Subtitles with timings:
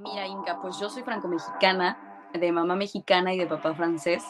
[0.00, 1.96] mira, Inca, pues yo soy franco-mexicana,
[2.32, 4.24] de mamá mexicana y de papá francés.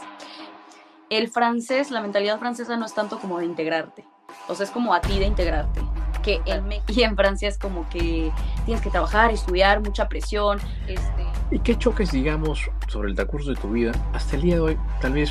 [1.08, 4.04] El francés, la mentalidad francesa no es tanto como de integrarte,
[4.48, 5.80] o sea, es como a ti de integrarte.
[6.22, 8.30] Que en México y en Francia es como que
[8.67, 10.60] tienes que trabajar, estudiar, mucha presión.
[10.87, 11.26] Este...
[11.51, 14.78] ¿Y qué choques, digamos, sobre el transcurso de tu vida, hasta el día de hoy,
[15.00, 15.30] tal vez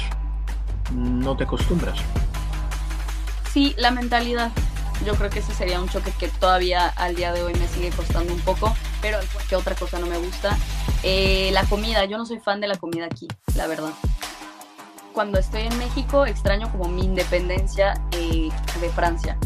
[0.93, 1.99] no te acostumbras?
[3.51, 4.51] Sí, la mentalidad.
[5.05, 7.91] Yo creo que ese sería un choque que todavía al día de hoy me sigue
[7.91, 10.57] costando un poco, pero que otra cosa no me gusta.
[11.03, 13.93] Eh, la comida, yo no soy fan de la comida aquí, la verdad.
[15.13, 18.49] Cuando estoy en México extraño como mi independencia eh,
[18.79, 19.37] de Francia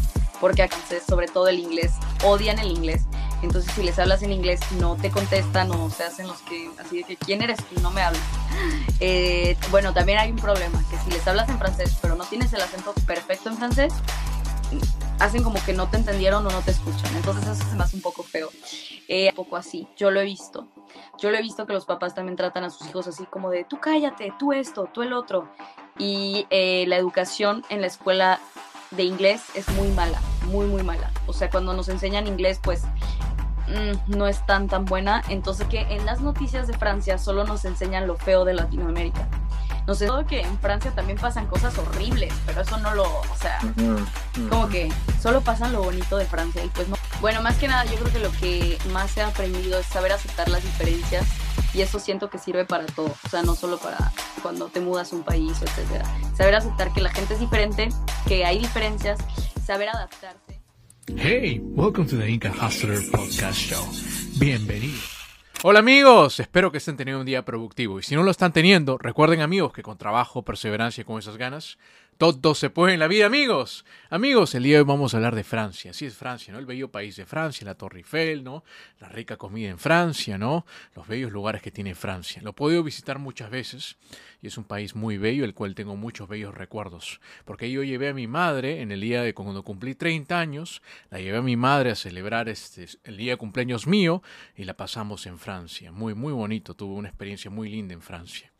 [0.44, 3.06] porque acá sobre todo el inglés, odian el inglés.
[3.42, 6.98] Entonces si les hablas en inglés no te contestan o se hacen los que, así
[6.98, 7.80] de que, ¿quién eres tú?
[7.80, 8.22] No me hablas.
[9.00, 12.52] Eh, bueno, también hay un problema, que si les hablas en francés pero no tienes
[12.52, 13.92] el acento perfecto en francés,
[15.18, 17.14] hacen como que no te entendieron o no te escuchan.
[17.16, 18.50] Entonces eso se me un poco feo.
[19.08, 20.66] Eh, un poco así, yo lo he visto.
[21.18, 23.64] Yo lo he visto que los papás también tratan a sus hijos así como de,
[23.64, 25.48] tú cállate, tú esto, tú el otro.
[25.98, 28.40] Y eh, la educación en la escuela
[28.90, 31.10] de inglés es muy mala, muy, muy mala.
[31.26, 32.82] O sea, cuando nos enseñan inglés, pues
[33.68, 35.22] mm, no es tan, tan buena.
[35.28, 39.28] Entonces que en las noticias de Francia solo nos enseñan lo feo de Latinoamérica.
[39.86, 43.36] No sé, todo que en Francia también pasan cosas horribles, pero eso no lo, o
[43.38, 43.58] sea,
[44.48, 46.96] como que solo pasan lo bonito de Francia y pues no.
[47.20, 50.48] Bueno, más que nada yo creo que lo que más he aprendido es saber aceptar
[50.48, 51.26] las diferencias
[51.74, 55.12] y eso siento que sirve para todo, o sea, no solo para cuando te mudas
[55.12, 56.04] a un país, etcétera.
[56.34, 57.90] Saber aceptar que la gente es diferente,
[58.26, 59.18] que hay diferencias,
[59.62, 60.60] saber adaptarse.
[61.14, 63.84] Hey, welcome to the Inca Hustler Podcast Show.
[64.38, 65.23] Bienvenido.
[65.62, 67.98] Hola amigos, espero que estén teniendo un día productivo.
[67.98, 71.36] Y si no lo están teniendo, recuerden amigos que con trabajo, perseverancia y con esas
[71.38, 71.78] ganas,
[72.16, 73.84] todo se puede en la vida, amigos.
[74.08, 75.92] Amigos, el día de hoy vamos a hablar de Francia.
[75.92, 76.58] Sí es Francia, ¿no?
[76.58, 78.64] El bello país de Francia, la Torre Eiffel, ¿no?
[79.00, 80.64] La rica comida en Francia, ¿no?
[80.94, 82.40] Los bellos lugares que tiene Francia.
[82.42, 83.96] Lo he podido visitar muchas veces
[84.40, 87.20] y es un país muy bello, el cual tengo muchos bellos recuerdos.
[87.44, 91.18] Porque yo llevé a mi madre en el día de cuando cumplí 30 años, la
[91.18, 94.22] llevé a mi madre a celebrar este, el día de cumpleaños mío
[94.56, 95.90] y la pasamos en Francia.
[95.90, 96.74] Muy, muy bonito.
[96.74, 98.53] Tuve una experiencia muy linda en Francia.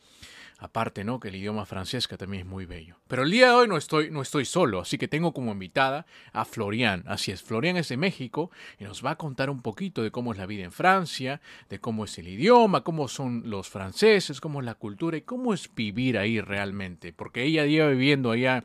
[0.58, 1.18] Aparte, ¿no?
[1.20, 2.96] Que el idioma francés que también es muy bello.
[3.08, 6.06] Pero el día de hoy no estoy, no estoy solo, así que tengo como invitada
[6.32, 7.02] a Florian.
[7.06, 10.32] Así es, Florian es de México y nos va a contar un poquito de cómo
[10.32, 14.60] es la vida en Francia, de cómo es el idioma, cómo son los franceses, cómo
[14.60, 17.12] es la cultura y cómo es vivir ahí realmente.
[17.12, 18.64] Porque ella lleva viviendo allá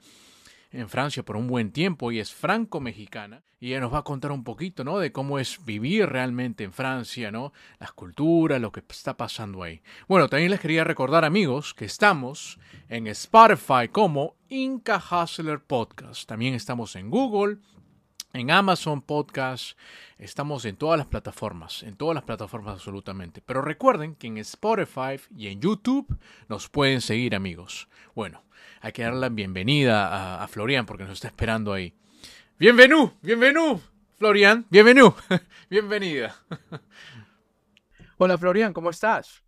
[0.72, 4.32] en Francia por un buen tiempo y es franco-mexicana y ella nos va a contar
[4.32, 5.00] un poquito, ¿no?
[5.00, 7.52] De cómo es vivir realmente en Francia, ¿no?
[7.80, 9.82] Las culturas, lo que está pasando ahí.
[10.08, 16.28] Bueno, también les quería recordar, amigos, que estamos en Spotify como Inca Hustler Podcast.
[16.28, 17.58] También estamos en Google,
[18.32, 19.78] en Amazon Podcast,
[20.18, 23.42] estamos en todas las plataformas, en todas las plataformas absolutamente.
[23.42, 27.90] Pero recuerden que en Spotify y en YouTube nos pueden seguir amigos.
[28.16, 28.44] Bueno,
[28.82, 31.94] hay que darle la bienvenida a, Florian porque nos está esperando ahí.
[32.58, 33.82] Bienvenido, bienvenido,
[34.18, 35.16] Florian, bienvenido,
[35.70, 36.36] bienvenida.
[38.18, 39.44] Hola Florian, ¿cómo estás?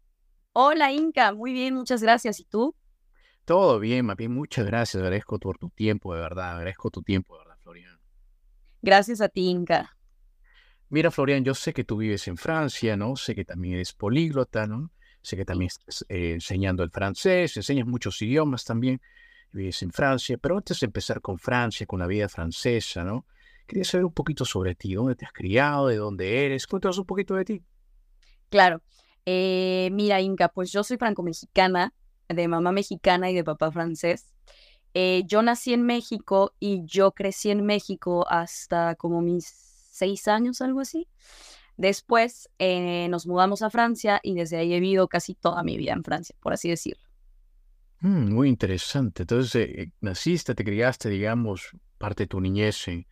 [0.54, 2.40] Hola Inca, muy bien, muchas gracias.
[2.40, 2.76] ¿Y tú?
[3.46, 5.02] Todo bien, bien muchas gracias.
[5.02, 6.52] Agradezco por tu tiempo, de verdad.
[6.52, 8.00] Agradezco tu tiempo, de verdad, Florian.
[8.82, 9.98] Gracias a ti, Inca.
[10.90, 13.16] Mira, Florian, yo sé que tú vives en Francia, ¿no?
[13.16, 14.92] Sé que también eres políglota, ¿no?
[15.22, 19.02] Sé que también estás eh, enseñando el francés, enseñas muchos idiomas también
[19.52, 23.26] vives en Francia, pero antes de empezar con Francia, con la vida francesa, ¿no?
[23.68, 27.06] Quería saber un poquito sobre ti, dónde te has criado, de dónde eres, cuéntanos un
[27.06, 27.64] poquito de ti.
[28.50, 28.82] Claro,
[29.26, 31.94] eh, mira Inca, pues yo soy franco-mexicana,
[32.28, 34.34] de mamá mexicana y de papá francés.
[34.94, 39.46] Eh, yo nací en México y yo crecí en México hasta como mis
[39.92, 41.08] seis años, algo así.
[41.82, 45.94] Después eh, nos mudamos a Francia y desde ahí he vivido casi toda mi vida
[45.94, 47.02] en Francia, por así decirlo.
[48.02, 49.24] Mm, muy interesante.
[49.24, 53.08] Entonces, eh, naciste, te criaste, digamos, parte de tu niñez en,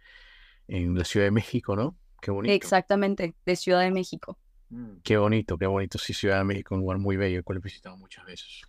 [0.95, 1.97] la Ciudad de México, ¿no?
[2.21, 2.53] Qué bonito.
[2.53, 4.37] Exactamente, de Ciudad de México.
[4.69, 5.97] Mm, qué bonito, qué bonito.
[5.97, 8.61] Sí, Ciudad de México, un lugar muy bello, el cual he visitado muchas veces.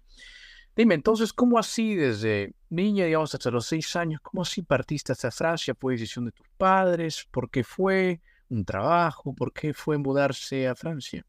[0.75, 5.31] Dime, entonces, ¿cómo así desde niña, digamos, hasta los seis años, cómo así partiste hasta
[5.31, 5.75] Francia?
[5.79, 7.29] ¿Fue decisión de tus padres?
[7.31, 9.35] ¿Por qué fue un trabajo?
[9.35, 11.25] ¿Por qué fue mudarse a Francia?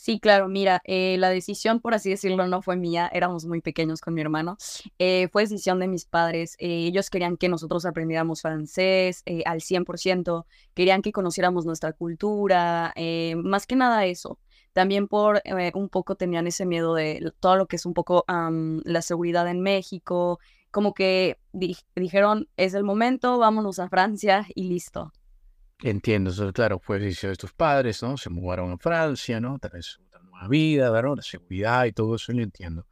[0.00, 4.00] Sí, claro, mira, eh, la decisión, por así decirlo, no fue mía, éramos muy pequeños
[4.00, 4.56] con mi hermano,
[5.00, 10.46] eh, fue decisión de mis padres, eh, ellos querían que nosotros aprendiéramos francés al 100%,
[10.74, 12.94] querían que conociéramos nuestra cultura,
[13.42, 14.38] más que nada eso.
[14.72, 15.42] También por
[15.74, 19.60] un poco tenían ese miedo de todo lo que es un poco la seguridad en
[19.62, 20.38] México,
[20.70, 21.38] como que
[21.96, 25.12] dijeron, es el momento, vámonos a Francia y listo.
[25.80, 28.16] Entiendo, claro, fue decisión de tus padres, ¿no?
[28.16, 29.58] Se mudaron a Francia, ¿no?
[29.58, 31.16] Tal vez nueva vida, ¿verdad?
[31.16, 32.86] La seguridad y todo eso, lo entiendo.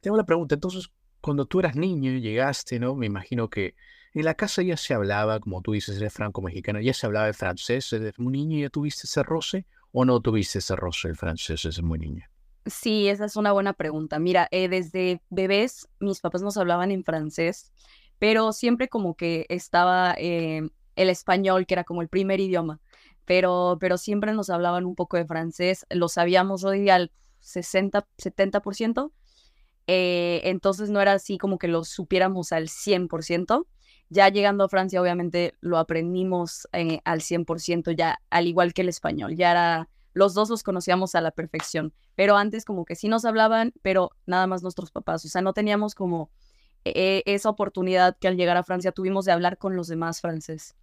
[0.00, 0.90] Tengo la pregunta, entonces,
[1.20, 2.94] cuando tú eras niño y llegaste, ¿no?
[2.94, 3.74] Me imagino que
[4.14, 7.32] en la casa ya se hablaba, como tú dices, eres franco-mexicano, ya se hablaba de
[7.32, 11.62] francés desde muy niño, ¿ya tuviste ese roce o no tuviste ese roce el francés
[11.64, 12.30] desde muy niña?
[12.66, 14.18] Sí, esa es una buena pregunta.
[14.18, 17.72] Mira, eh, desde bebés mis papás nos hablaban en francés,
[18.18, 20.68] pero siempre como que estaba eh,
[21.00, 22.80] el español, que era como el primer idioma,
[23.24, 27.10] pero, pero siempre nos hablaban un poco de francés, lo sabíamos, hoy al
[27.40, 29.12] 60, 70%,
[29.86, 33.66] eh, entonces no era así como que lo supiéramos al 100%.
[34.08, 38.88] Ya llegando a Francia, obviamente lo aprendimos eh, al 100%, ya al igual que el
[38.88, 43.24] español, ya los dos los conocíamos a la perfección, pero antes como que sí nos
[43.24, 46.30] hablaban, pero nada más nuestros papás, o sea, no teníamos como
[46.84, 50.74] eh, esa oportunidad que al llegar a Francia tuvimos de hablar con los demás franceses.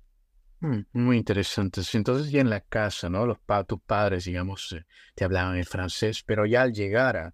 [0.59, 1.81] Mm, muy interesante.
[1.93, 3.25] Entonces ya en la casa, ¿no?
[3.25, 3.37] Los
[3.67, 7.33] tus padres, digamos, eh, te hablaban el francés, pero ya al llegar a,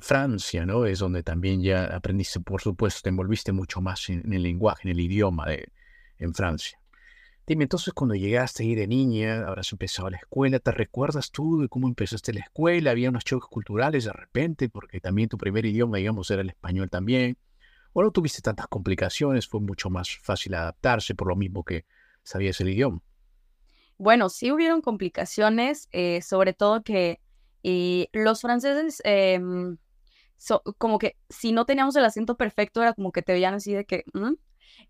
[0.00, 0.86] Francia, ¿no?
[0.86, 4.92] Es donde también ya aprendiste, por supuesto, te envolviste mucho más en, el lenguaje, en
[4.92, 5.68] el idioma de,
[6.18, 6.78] en Francia.
[7.44, 11.68] Dime, entonces cuando llegaste ahí de niña, habrás empezado la escuela, ¿te recuerdas tú de
[11.68, 12.92] cómo empezaste la escuela?
[12.92, 14.68] ¿Había unos choques culturales de repente?
[14.68, 17.36] Porque también tu primer idioma, digamos, era el español también.
[17.92, 19.48] ¿O no tuviste tantas complicaciones?
[19.48, 21.84] ¿Fue mucho más fácil adaptarse por lo mismo que
[22.24, 23.00] sabías el idioma?
[23.98, 27.20] Bueno, sí hubieron complicaciones, eh, sobre todo que
[27.62, 29.78] y los franceses, em,
[30.78, 33.86] como que si no teníamos el acento perfecto, era como que te veían así de
[33.86, 34.04] que...
[34.12, 34.34] Mm",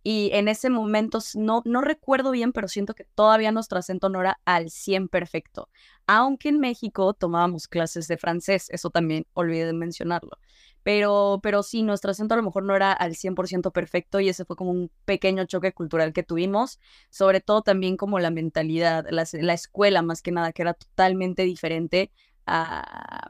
[0.02, 4.20] y en ese momento, no, no recuerdo bien, pero siento que todavía nuestro acento no
[4.20, 5.69] era al 100 perfecto.
[6.06, 10.38] Aunque en México tomábamos clases de francés, eso también olvidé de mencionarlo.
[10.84, 14.44] Pero, pero sí, nuestro acento a lo mejor no era al 100% perfecto y ese
[14.44, 16.78] fue como un pequeño choque cultural que tuvimos,
[17.10, 21.42] sobre todo también como la mentalidad, la, la escuela más que nada, que era totalmente
[21.42, 22.12] diferente
[22.46, 23.28] a,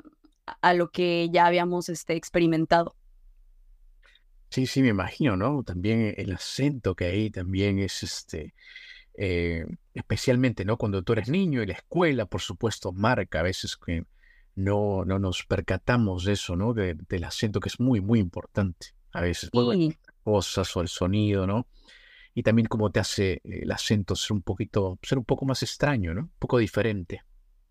[0.61, 2.97] a lo que ya habíamos este, experimentado.
[4.51, 5.63] Sí, sí, me imagino, ¿no?
[5.65, 8.55] También el acento que hay también es este,
[9.15, 10.77] eh, especialmente, ¿no?
[10.77, 14.05] Cuando tú eres niño y la escuela, por supuesto, marca a veces que
[14.57, 16.75] no, no nos percatamos de eso, ¿no?
[16.75, 18.89] del acento que es muy, muy importante.
[19.13, 19.97] A veces, sí.
[20.25, 21.69] cosas o el sonido, ¿no?
[22.35, 26.15] Y también como te hace el acento ser un poquito, ser un poco más extraño,
[26.15, 26.23] ¿no?
[26.23, 27.23] Un poco diferente.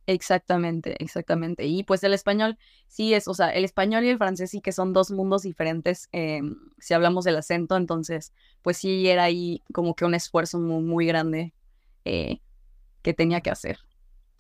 [0.06, 1.66] Exactamente, exactamente.
[1.66, 2.58] Y pues el español
[2.88, 6.10] sí es, o sea, el español y el francés sí que son dos mundos diferentes
[6.12, 10.84] em, si hablamos del acento, entonces pues sí era ahí como que un esfuerzo muy,
[10.84, 11.54] muy grande
[12.06, 12.40] eh,
[13.02, 13.80] que tenía que hacer.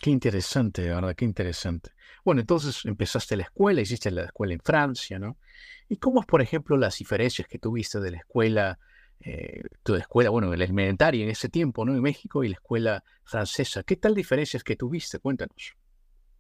[0.03, 1.91] Qué interesante, de verdad, qué interesante.
[2.25, 5.37] Bueno, entonces empezaste la escuela, hiciste la escuela en Francia, ¿no?
[5.87, 8.79] ¿Y cómo es, por ejemplo, las diferencias que tuviste de la escuela
[9.21, 11.95] eh, tu escuela, bueno, la elementaria en ese tiempo, ¿no?
[11.95, 13.83] En México y la escuela francesa.
[13.83, 15.19] ¿Qué tal diferencias que tuviste?
[15.19, 15.77] Cuéntanos.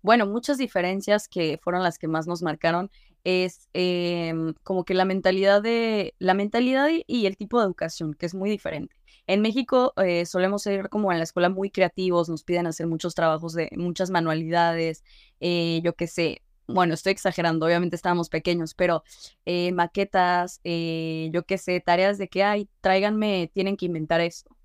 [0.01, 2.91] Bueno, muchas diferencias que fueron las que más nos marcaron
[3.23, 8.25] es em, como que la mentalidad de la mentalidad y el tipo de educación que
[8.25, 8.93] es muy diferente.
[9.27, 13.15] En México eh, solemos ser como en la escuela muy creativos, nos piden hacer muchos
[13.15, 15.03] trabajos de muchas manualidades,
[15.39, 19.03] eh, yo qué sé, bueno, estoy exagerando, obviamente estábamos pequeños, pero
[19.45, 24.55] eh, maquetas, eh, yo qué sé, tareas de que, hay, tráiganme, tienen que inventar esto.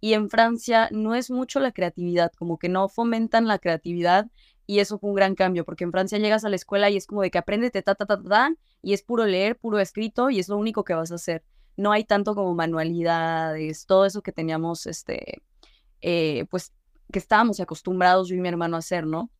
[0.00, 4.28] Y en Francia no es mucho la creatividad, como que no fomentan la creatividad
[4.66, 7.06] y eso fue un gran cambio, porque en Francia llegas a la escuela y es
[7.06, 10.38] como de que apréndete ta, ta, ta, ta, y es puro leer, puro escrito y
[10.38, 11.42] es lo único que vas a hacer.
[11.78, 15.42] No hay tanto como manualidades, todo eso que teníamos, este,
[16.02, 16.74] eh, pues,
[17.10, 19.30] que estábamos acostumbrados yo y mi hermano a hacer, ¿no?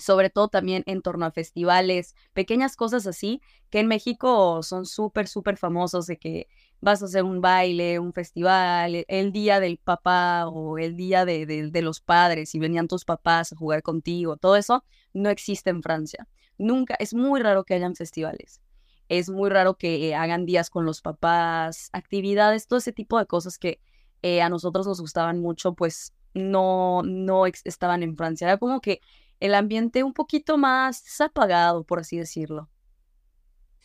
[0.00, 5.28] sobre todo también en torno a festivales, pequeñas cosas así, que en México son súper,
[5.28, 6.48] súper famosos de que
[6.80, 11.24] vas a hacer un baile, un festival, e, el día del papá o el día
[11.24, 15.70] de, de, los padres y venían tus papás a jugar contigo, todo eso no existe
[15.70, 16.26] en Francia.
[16.58, 18.60] Nunca, es muy raro que hayan festivales.
[19.10, 23.58] Es muy raro que hagan días con los papás, actividades, todo ese tipo de cosas
[23.58, 23.80] que
[24.22, 28.46] eh, a nosotros nos gustaban mucho, pues no, no estaban en Francia.
[28.46, 29.00] Era como que
[29.40, 32.70] el ambiente un poquito más apagado, por así decirlo.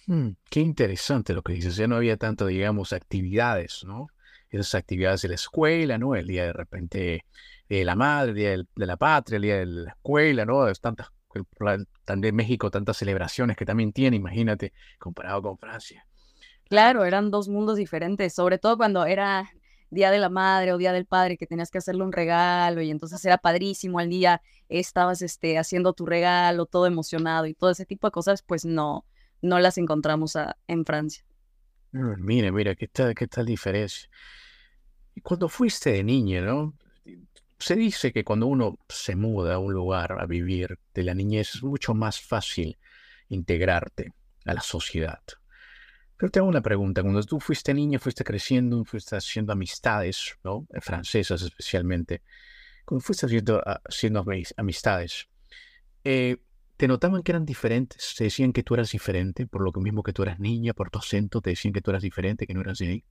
[0.05, 1.75] Hmm, qué interesante lo que dices.
[1.75, 4.09] Ya no había tanto, digamos, actividades, ¿no?
[4.51, 6.13] Esas actividades de la escuela, ¿no?
[6.13, 7.25] El día de repente
[7.67, 10.71] de la madre, el día de la patria, el día de la escuela, ¿no?
[10.75, 11.07] Tantas,
[12.05, 16.05] también México, tantas celebraciones que también tiene, imagínate, comparado con Francia.
[16.69, 19.49] Claro, eran dos mundos diferentes, sobre todo cuando era
[19.89, 22.89] Día de la Madre o Día del Padre que tenías que hacerle un regalo y
[22.89, 27.85] entonces era padrísimo al día, estabas este, haciendo tu regalo, todo emocionado y todo ese
[27.85, 29.05] tipo de cosas, pues no,
[29.41, 30.37] no las encontramos
[30.67, 31.23] en Francia.
[31.91, 34.09] Mm, mira, mira, qué tal, qué tal diferencia.
[35.13, 36.73] Y cuando fuiste de niña, ¿no?
[37.57, 41.55] Se dice que cuando uno se muda a un lugar a vivir de la niñez
[41.55, 42.77] es mucho más fácil
[43.29, 44.13] integrarte
[44.45, 45.21] a la sociedad.
[46.17, 47.01] Pero te hago una pregunta.
[47.01, 50.65] Cuando tú fuiste niño, fuiste creciendo, fuiste haciendo amistades, ¿no?
[50.73, 52.21] Eh, francesas especialmente.
[52.85, 53.81] Cuando fuiste haciendo, ah,
[54.57, 55.27] amistades,
[56.03, 56.37] eh,
[56.77, 58.13] ¿te notaban que eran diferentes?
[58.15, 60.99] ¿Te decían que tú eras diferente por lo mismo que tú eras niña, por tu
[60.99, 61.41] acento?
[61.41, 63.03] ¿Te decían que tú eras diferente, que no eras de ahí?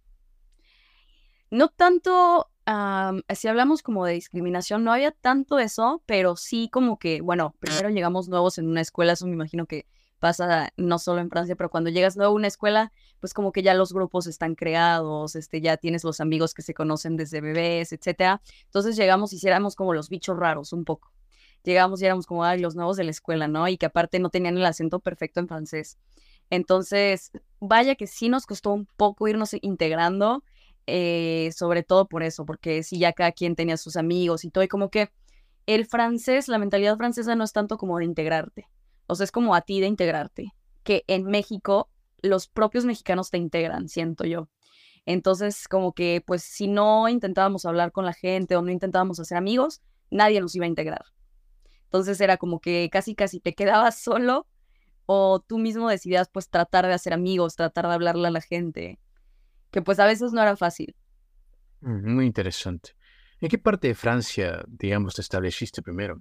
[1.50, 7.20] No tanto, si hablamos como de discriminación, no había tanto eso, pero sí como que,
[7.20, 9.86] bueno, primero llegamos nuevos en una escuela, eso me imagino que
[10.24, 13.62] pasa no solo en Francia, pero cuando llegas nuevo a una escuela, pues como que
[13.62, 17.92] ya los grupos están creados, este, ya tienes los amigos que se conocen desde bebés,
[17.92, 18.40] etcétera.
[18.64, 21.12] Entonces llegamos y éramos como los bichos raros un poco.
[21.62, 23.68] Llegamos y éramos como, ay, los nuevos de la escuela, ¿no?
[23.68, 25.98] Y que aparte no tenían el acento perfecto en francés.
[26.48, 27.30] Entonces,
[27.60, 30.42] vaya que sí nos costó un poco irnos integrando,
[30.86, 34.64] eh, sobre todo por eso, porque sí ya cada quien tenía sus amigos y todo,
[34.64, 35.10] y como que
[35.66, 38.68] el francés, la mentalidad francesa no es tanto como de integrarte,
[39.06, 41.90] o sea, es como a ti de integrarte, que en México
[42.22, 44.48] los propios mexicanos te integran, siento yo.
[45.06, 49.36] Entonces, como que, pues, si no intentábamos hablar con la gente o no intentábamos hacer
[49.36, 51.04] amigos, nadie nos iba a integrar.
[51.84, 54.46] Entonces era como que casi, casi te quedabas solo
[55.06, 58.98] o tú mismo decidías, pues, tratar de hacer amigos, tratar de hablarle a la gente,
[59.74, 60.94] que pues a veces no era fácil.
[61.80, 62.90] Muy interesante.
[63.40, 66.16] ¿En qué parte de Francia, digamos, te estableciste primero?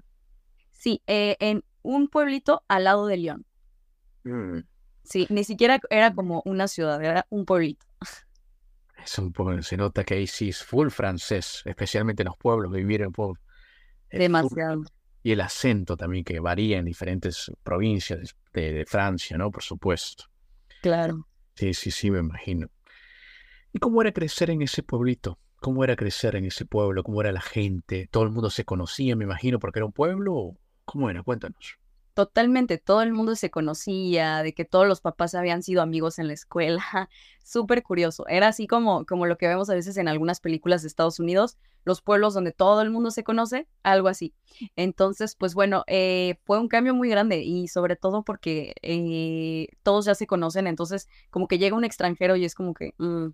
[0.72, 3.46] Sí, eh, en un pueblito al lado de Lyon.
[4.24, 4.62] Mm.
[5.04, 7.86] Sí, ni siquiera era como una ciudad, era un pueblito.
[8.98, 12.72] Es un pueblo, se nota que ahí sí es full francés, especialmente en los pueblos,
[12.72, 13.38] vivir en pueblos.
[14.10, 14.82] Demasiado.
[15.22, 19.52] Y el acento también que varía en diferentes provincias de, Francia, ¿no?
[19.52, 20.24] Por supuesto.
[20.82, 21.28] Claro.
[21.56, 22.68] Sí, sí, sí, me imagino.
[23.76, 25.40] ¿Y cómo era crecer en ese pueblito?
[25.60, 27.02] ¿Cómo era crecer en ese pueblo?
[27.02, 28.08] ¿Cómo era la gente?
[28.12, 30.56] ¿Todo el mundo se conocía, me imagino, porque era un pueblo?
[30.86, 31.24] ¿Cómo era?
[31.24, 31.80] Cuéntanos.
[32.14, 36.28] Totalmente, todo el mundo se conocía, de que todos los papás habían sido amigos en
[36.28, 36.84] la escuela.
[37.44, 38.28] Súper curioso.
[38.28, 41.58] Era así como, como lo que vemos a veces en algunas películas de Estados Unidos,
[41.84, 44.36] los pueblos donde todo el mundo se conoce, algo así.
[44.76, 50.06] Entonces, pues bueno, eh, fue un cambio muy grande y sobre todo porque eh, todos
[50.06, 53.30] ya se conocen, entonces como que llega un extranjero y es como que mm,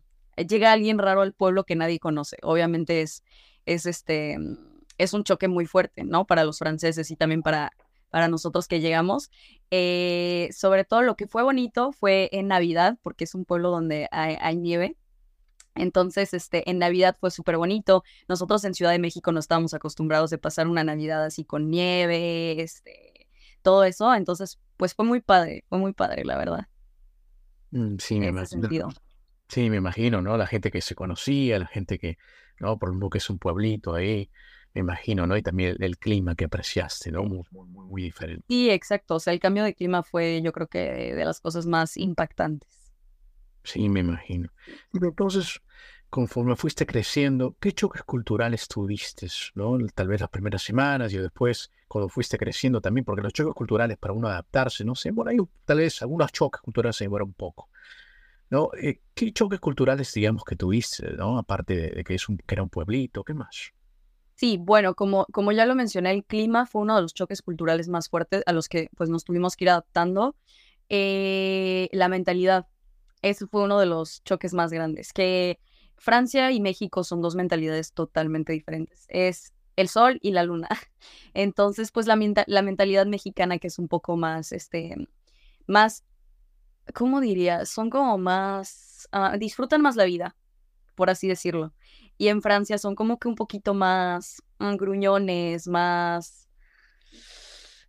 [0.48, 2.38] llega alguien raro al pueblo que nadie conoce.
[2.42, 3.24] Obviamente es,
[3.66, 4.38] es este
[5.00, 6.28] es un choque muy fuerte, ¿no?
[6.28, 7.72] Para los franceses y también para,
[8.10, 9.32] para nosotros que llegamos.
[9.72, 14.08] Eh, sobre todo lo que fue bonito fue en Navidad, porque es un pueblo donde
[14.12, 14.98] hay, nieve.
[15.74, 18.04] Entonces, este, en Navidad fue súper bonito.
[18.28, 22.62] Nosotros en Ciudad de México no estábamos acostumbrados de pasar una Navidad así con nieve,
[22.62, 23.30] este,
[23.62, 24.14] todo eso.
[24.14, 26.68] Entonces, pues fue muy padre, fue muy padre, la verdad.
[27.72, 28.90] Mm, sí, me imagino.
[29.50, 30.38] Sí, me imagino, ¿no?
[30.38, 32.18] La gente que se conocía, la gente que,
[32.60, 32.80] ¿no?
[32.80, 34.30] Por lo que es un pueblito ahí
[34.74, 35.36] me imagino, ¿no?
[35.38, 37.24] Y también el, clima que apreciaste, ¿no?
[37.24, 38.46] Muy, muy, muy, diferente.
[38.48, 39.16] Sí, exacto.
[39.16, 42.70] O sea, el cambio de clima fue, yo creo que, de las cosas más impactantes.
[43.64, 44.50] Sí, me imagino.
[44.94, 45.62] entonces,
[46.10, 49.78] conforme fuiste creciendo, ¿qué choques culturales tuviste, ¿no?
[49.94, 53.98] Tal vez las primeras semanas y después, cuando fuiste creciendo también, porque los choques culturales
[53.98, 57.34] para uno adaptarse, no sé, bueno, hay tal vez algunos choques culturales se demoran un
[57.34, 57.70] poco.
[58.50, 58.70] ¿No?
[58.82, 61.38] Eh, ¿Qué choques culturales, digamos, que tuviste, ¿no?
[61.38, 63.74] Aparte de, que, es un, que era un pueblito, ¿qué más?
[64.36, 67.90] Sí, bueno, como, como ya lo mencioné, el clima fue uno de los choques culturales
[67.90, 70.36] más fuertes a los que pues nos tuvimos que ir adaptando.
[70.88, 72.66] Eh, la mentalidad,
[73.22, 75.60] ese fue uno de los choques más grandes, que
[75.98, 79.06] Francia y México son dos mentalidades totalmente diferentes.
[79.10, 80.70] Es el sol y la luna.
[81.34, 84.96] Entonces, pues la, la mentalidad mexicana que es un poco más, este,
[85.68, 86.06] más,
[86.94, 87.66] ¿cómo diría?
[87.66, 90.36] Son como más, ah, disfrutan más la vida,
[90.96, 91.74] por así decirlo
[92.20, 96.48] y en Francia son como que un poquito más mm, gruñones, más...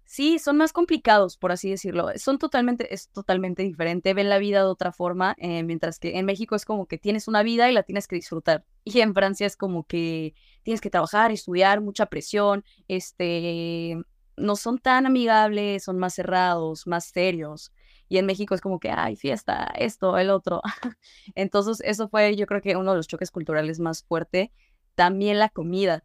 [0.05, 2.09] Sí, son más complicados, por así decirlo.
[2.17, 4.15] Son totalmente, es totalmente diferente.
[4.15, 7.29] Ven la vida de otra forma, eh, mientras que en México es como que tienes
[7.29, 8.65] una vida y la tienes que disfrutar.
[8.85, 13.97] Y en Francia es como que tienes que trabajar, estudiar, mucha presión, este,
[14.37, 17.73] no son tan amigables, son más cerrados, más serios
[18.11, 20.63] y en México es como que, ay, fiesta, esto, el otro.
[21.37, 24.53] Entonces, eso fue yo creo que uno de los choques culturales más fuerte.
[24.97, 26.03] También la comida,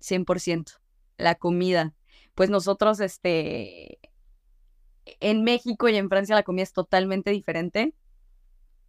[0.00, 0.78] 100%,
[1.18, 1.94] la comida.
[2.36, 3.98] Pues nosotros, este,
[5.04, 7.92] en México y en Francia la comida es totalmente diferente.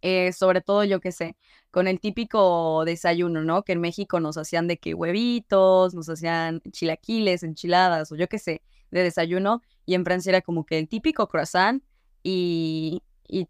[0.00, 1.36] Eh, sobre todo, yo qué sé,
[1.72, 3.64] con el típico desayuno, ¿no?
[3.64, 8.38] Que en México nos hacían de que huevitos, nos hacían chilaquiles, enchiladas o yo qué
[8.38, 9.60] sé, de desayuno.
[9.86, 11.82] Y en Francia era como que el típico croissant
[12.24, 13.02] y,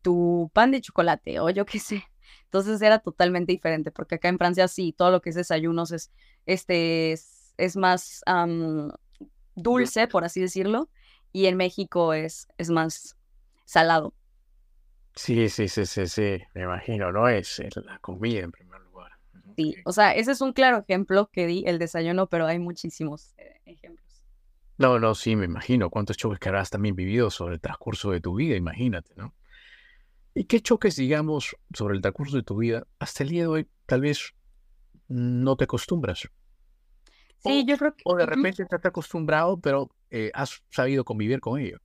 [0.02, 2.04] tu pan de chocolate o yo qué sé.
[2.44, 6.10] Entonces era totalmente diferente, porque acá en Francia sí, todo lo que es desayunos es,
[6.46, 8.22] este, es, es más
[9.54, 10.88] dulce, por así decirlo,
[11.32, 13.16] y en México es, es más
[13.64, 14.14] salado.
[15.16, 17.28] Sí, sí, sí, sí, sí, me imagino, ¿no?
[17.28, 19.12] Es, la comida en primer lugar.
[19.56, 23.32] Sí, o sea, ese es un claro ejemplo que di, el desayuno, pero hay muchísimos
[23.36, 24.03] eh, ejemplos.
[24.76, 28.20] No, no, sí, me imagino cuántos choques que habrás también vivido sobre el transcurso de
[28.20, 29.34] tu vida, imagínate, ¿no?
[30.34, 33.68] ¿Y qué choques, digamos, sobre el transcurso de tu vida, hasta el día de hoy,
[33.86, 34.34] tal vez
[35.06, 36.28] no te acostumbras?
[37.38, 38.02] Sí, yo creo que...
[38.04, 41.78] O de repente te has acostumbrado, pero eh, has sabido convivir con ello.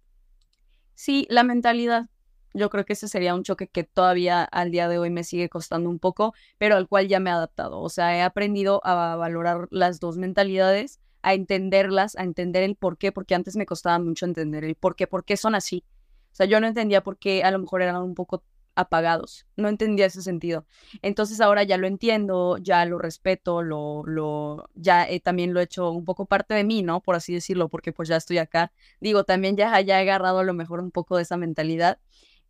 [0.95, 2.09] Sí, la mentalidad.
[2.53, 5.49] Yo creo que ese sería un choque que todavía al día de hoy me sigue
[5.49, 7.79] costando un poco, pero al cual ya me he adaptado.
[7.79, 12.97] O sea, he aprendido a valorar las dos mentalidades, a entenderlas, a entender el por
[12.97, 15.83] qué, porque antes me costaba mucho entender el por qué, por qué son así.
[16.31, 18.43] O sea, yo no entendía por qué a lo mejor eran un poco
[18.75, 19.45] apagados.
[19.57, 20.65] No entendía ese sentido.
[21.01, 25.91] Entonces ahora ya lo entiendo, ya lo respeto, lo, lo, ya también lo he hecho
[25.91, 27.01] un poco parte de mí, ¿no?
[27.01, 28.71] Por así decirlo, porque pues ya estoy acá.
[29.01, 31.99] Digo, también ya, ya he agarrado a lo mejor un poco de esa mentalidad.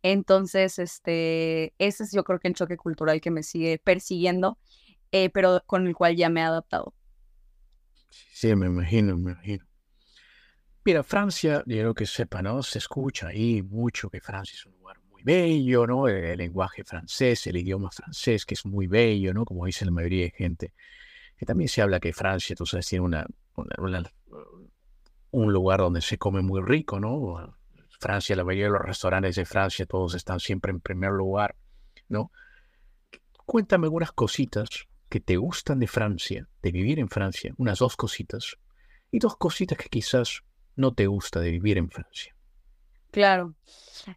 [0.02, 4.58] Entonces, este, ese es yo creo que el choque cultural que me sigue persiguiendo,
[5.12, 6.94] eh, pero con el cual ya me he adaptado.
[8.40, 9.66] Sí, me imagino, me imagino.
[10.82, 12.62] Mira, Francia, yo que sepa, ¿no?
[12.62, 16.08] Se escucha ahí mucho que Francia es un lugar muy bello, ¿no?
[16.08, 19.44] El, lenguaje francés, el idioma francés, que es muy bello, ¿no?
[19.44, 20.72] Como dice la mayoría de gente.
[21.36, 23.26] Que también se habla que Francia, tú sabes, tiene una,
[25.32, 27.58] un lugar donde se come muy rico, ¿no?
[28.00, 31.56] Francia, la mayoría de los restaurantes de Francia, todos están siempre en primer lugar,
[32.08, 32.32] ¿no?
[33.44, 38.56] Cuéntame algunas cositas que te gustan de Francia, de vivir en Francia, unas dos cositas,
[39.10, 40.42] y dos cositas que quizás
[40.76, 42.34] no te gusta de vivir en Francia.
[43.10, 43.54] Claro.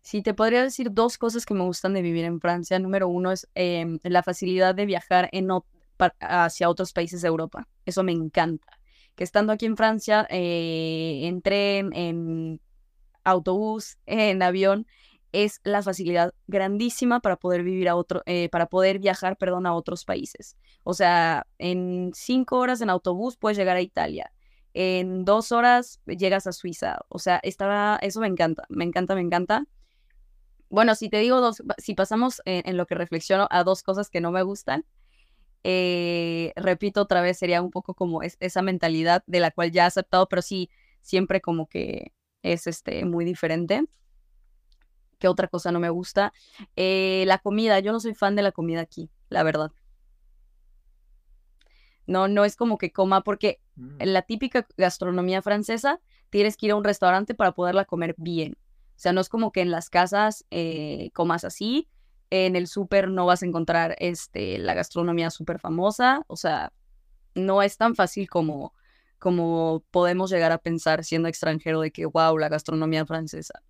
[0.01, 2.77] Sí, te podría decir dos cosas que me gustan de vivir en Francia.
[2.79, 5.49] Número uno es em, la facilidad de viajar en
[6.19, 7.67] hacia otros países de Europa.
[7.85, 8.79] Eso me encanta.
[9.15, 12.61] Que estando aquí en Francia, eh, en tren, en
[13.23, 14.85] autobús, en avión,
[15.33, 19.73] es la facilidad grandísima para poder vivir a otro, eh, para poder viajar, perdón, a
[19.73, 20.55] otros países.
[20.83, 24.31] O sea, en cinco horas en autobús puedes llegar a Italia
[24.73, 26.99] en dos horas llegas a Suiza.
[27.09, 29.65] O sea, estaba, eso me encanta, me encanta, me encanta.
[30.69, 34.21] Bueno, si te digo dos, si pasamos en, lo que reflexiono a dos cosas que
[34.21, 34.85] no me gustan,
[35.63, 39.87] eh, repito otra vez, sería un poco como esa mentalidad de la cual ya he
[39.87, 40.69] aceptado, pero sí,
[41.01, 43.85] siempre como que es este, muy diferente.
[45.23, 46.33] ¿Qué otra cosa no me gusta?
[46.75, 49.71] Eh, la comida, yo no soy fan de la comida aquí, la verdad.
[52.05, 54.01] No, no es como que coma, porque mm.
[54.01, 58.57] en la típica gastronomía francesa tienes que ir a un restaurante para poderla comer bien.
[58.97, 61.87] O sea, no es como que en las casas eh, comas así,
[62.29, 66.73] en el súper no vas a encontrar este, la gastronomía súper famosa, o sea,
[67.33, 68.73] no es tan fácil como,
[69.19, 73.63] como podemos llegar a pensar siendo extranjero de que, wow, la gastronomía francesa.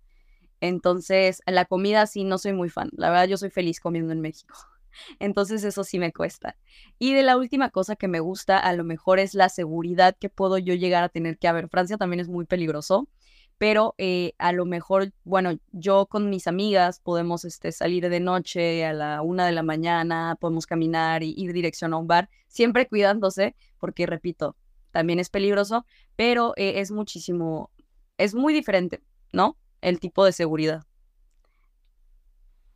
[0.64, 2.88] Entonces, la comida sí no soy muy fan.
[2.96, 4.54] La verdad, yo soy feliz comiendo en México.
[5.18, 6.56] Entonces eso sí me cuesta.
[6.98, 10.30] Y de la última cosa que me gusta a lo mejor es la seguridad que
[10.30, 11.68] puedo yo llegar a tener que haber.
[11.68, 13.10] Francia también es muy peligroso,
[13.58, 18.86] pero eh, a lo mejor, bueno, yo con mis amigas podemos este, salir de noche
[18.86, 22.88] a la una de la mañana, podemos caminar y ir dirección a un bar, siempre
[22.88, 24.56] cuidándose, porque repito,
[24.92, 25.84] también es peligroso,
[26.16, 27.70] pero eh, es muchísimo,
[28.16, 29.58] es muy diferente, ¿no?
[29.84, 30.86] El tipo de seguridad.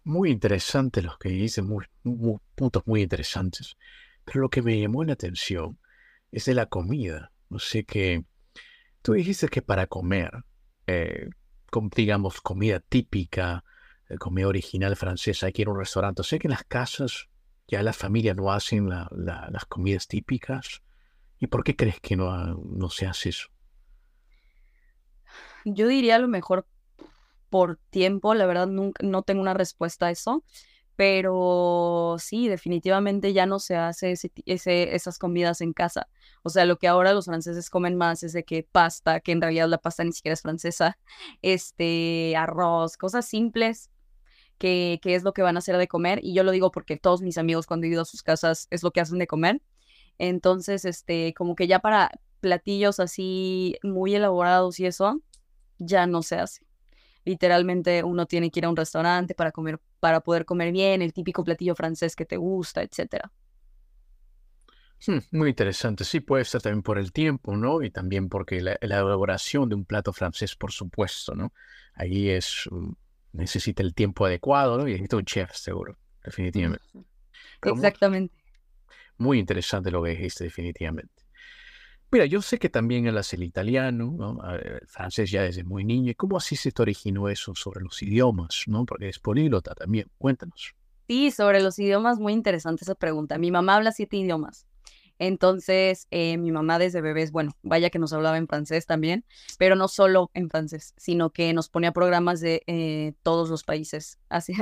[0.05, 1.87] Muy interesante los que dicen, muy,
[2.55, 3.79] puntos muy interesantes.
[4.27, 5.79] Pero lo que me llamó la atención
[6.33, 7.33] es de la comida.
[7.49, 8.27] No sé qué.
[9.01, 10.33] Tú dijiste que para comer,
[10.87, 11.31] eh,
[11.97, 13.65] digamos, comida típica,
[14.11, 16.23] eh, comida original francesa, hay que ir a un restaurante.
[16.25, 17.31] Sé que en las casas
[17.69, 20.83] ya las familias no hacen las comidas típicas.
[21.39, 23.49] ¿Y por qué crees que no, no se hace eso?
[25.65, 26.67] Yo diría a lo mejor
[27.51, 30.45] por tiempo, la verdad nunca, no tengo una respuesta a eso,
[30.97, 34.15] pero sí, definitivamente ya no se hace
[34.47, 36.09] ese, esas comidas en casa.
[36.43, 39.41] O sea, lo que ahora los franceses comen más es de que pasta, que en
[39.41, 40.99] realidad la pasta ni siquiera es francesa,
[41.43, 43.91] este, arroz, cosas simples.
[44.59, 46.97] Que, que es lo que van a hacer de comer, y yo lo digo porque
[46.97, 49.63] todos mis amigos cuando he ido a sus casas es lo que hacen de comer.
[50.19, 55.21] Entonces, este, como que ya para platillos así muy elaborados y eso,
[55.79, 56.68] ya no se hace.
[57.29, 61.13] Literalmente uno tiene que ir a un restaurante para comer, para poder comer bien, el
[61.13, 63.31] típico platillo francés que te gusta, etcétera.
[65.07, 66.05] Hmm, muy interesante.
[66.05, 67.83] Sí, puede ser también por el tiempo, ¿no?
[67.83, 71.53] Y también porque la, elaboración de un plato francés, por supuesto, ¿no?
[71.93, 72.93] Ahí es, mm,
[73.33, 74.89] necesita el tiempo adecuado, ¿no?
[74.89, 76.87] Y necesita un chef, seguro, definitivamente.
[77.63, 78.35] Exactamente.
[79.19, 81.28] Muy, muy, interesante lo que dijiste, definitivamente.
[82.11, 84.55] Mira, yo sé que también hablas el italiano, ¿no?
[84.55, 86.15] el francés ya desde muy niño.
[86.17, 88.65] ¿Cómo así se te originó eso sobre los idiomas?
[88.67, 88.87] ¿no?
[88.87, 90.11] Porque es políglota también.
[90.17, 90.75] Cuéntanos.
[91.07, 93.39] Sí, sobre los idiomas, muy interesante esa pregunta.
[93.39, 94.68] Mi mamá habla siete idiomas.
[95.19, 99.25] Entonces, eh, mi mamá desde bebés, bueno, vaya que nos hablaba en francés también,
[99.59, 104.19] pero no solo en francés, sino que nos ponía programas de eh, todos los países.
[104.29, 104.53] Así,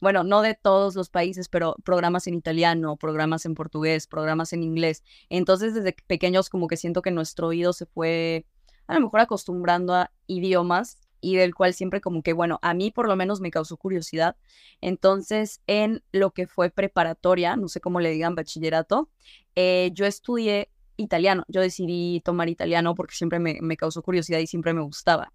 [0.00, 4.62] bueno, no de todos los países, pero programas en italiano, programas en portugués, programas en
[4.62, 5.04] inglés.
[5.28, 8.46] Entonces, desde pequeños como que siento que nuestro oído se fue
[8.86, 12.90] a lo mejor acostumbrando a idiomas y del cual siempre como que, bueno, a mí
[12.90, 14.36] por lo menos me causó curiosidad.
[14.80, 19.08] Entonces, en lo que fue preparatoria, no sé cómo le digan, bachillerato,
[19.54, 21.44] eh, yo estudié italiano.
[21.48, 25.32] Yo decidí tomar italiano porque siempre me, me causó curiosidad y siempre me gustaba.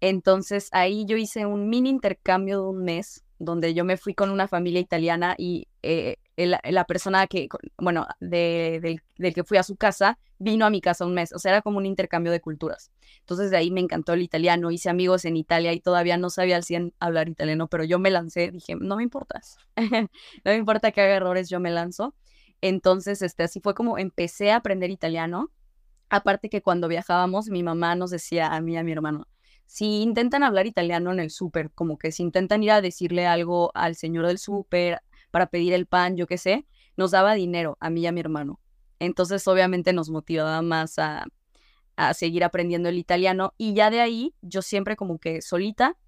[0.00, 4.30] Entonces, ahí yo hice un mini intercambio de un mes donde yo me fui con
[4.30, 9.76] una familia italiana y eh, la persona que, bueno, de, del que fui a su
[9.76, 11.32] casa, vino a mi casa un mes.
[11.32, 12.90] O sea, era como un intercambio de culturas.
[13.20, 16.56] Entonces de ahí me encantó el italiano, hice amigos en Italia y todavía no sabía
[16.56, 19.40] al 100 hablar italiano, pero yo me lancé, dije, no me importa,
[19.76, 20.08] no
[20.44, 22.14] me importa que haga errores, yo me lanzo.
[22.60, 25.50] Entonces, este, así fue como empecé a aprender italiano.
[26.08, 29.26] Aparte que cuando viajábamos, mi mamá nos decía a mí y a mi hermano,
[29.66, 33.72] si intentan hablar italiano en el súper, como que si intentan ir a decirle algo
[33.74, 35.00] al señor del súper
[35.36, 38.20] para pedir el pan, yo qué sé, nos daba dinero a mí y a mi
[38.20, 38.58] hermano.
[38.98, 41.26] Entonces, obviamente nos motivaba más a,
[41.94, 45.98] a seguir aprendiendo el italiano y ya de ahí yo siempre como que solita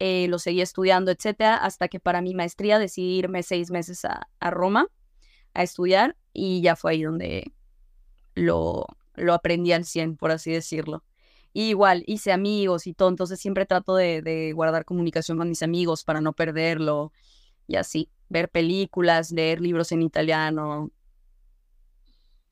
[0.00, 4.28] eh, lo seguí estudiando, etcétera, hasta que para mi maestría decidí irme seis meses a,
[4.38, 4.88] a, Roma
[5.54, 7.54] a estudiar y ya fue ahí donde
[8.34, 11.04] lo, lo aprendí al 100, por así decirlo.
[11.54, 16.04] Igual hice amigos y todo, entonces siempre trato de, de guardar comunicación con mis amigos
[16.04, 17.12] para no perderlo
[17.66, 20.90] y así, ver películas, leer libros en italiano.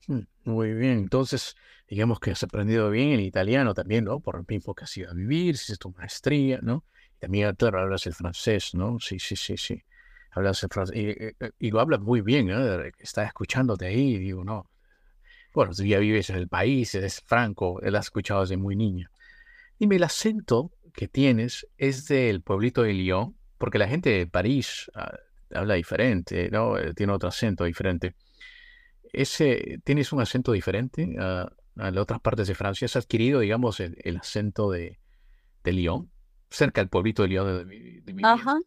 [0.07, 1.55] Hmm, muy bien, entonces
[1.89, 4.21] digamos que has aprendido bien el italiano también, ¿no?
[4.21, 6.85] Por el tiempo que has ido a vivir, es tu maestría, ¿no?
[7.19, 8.97] También, claro, hablas el francés, ¿no?
[8.99, 9.83] Sí, sí, sí, sí.
[10.31, 12.81] Hablas el francés y, y, lo hablas muy bien, ¿no?
[12.97, 14.69] Está escuchándote ahí y digo, no.
[15.53, 19.09] Bueno, tú ya vives en el país, eres franco, él ha escuchado desde muy niño.
[19.79, 24.89] Dime, el acento que tienes es del pueblito de Lyon, porque la gente de París
[24.95, 25.15] uh,
[25.53, 26.77] habla diferente, ¿no?
[26.77, 28.15] Eh, tiene otro acento diferente.
[29.11, 31.15] Ese, ¿Tienes un acento diferente?
[31.19, 34.99] A las otras partes de Francia, has adquirido, digamos, el, acento de,
[35.63, 36.11] Lyon,
[36.49, 38.59] cerca del pueblito de Lyon de, de, mi Ajá.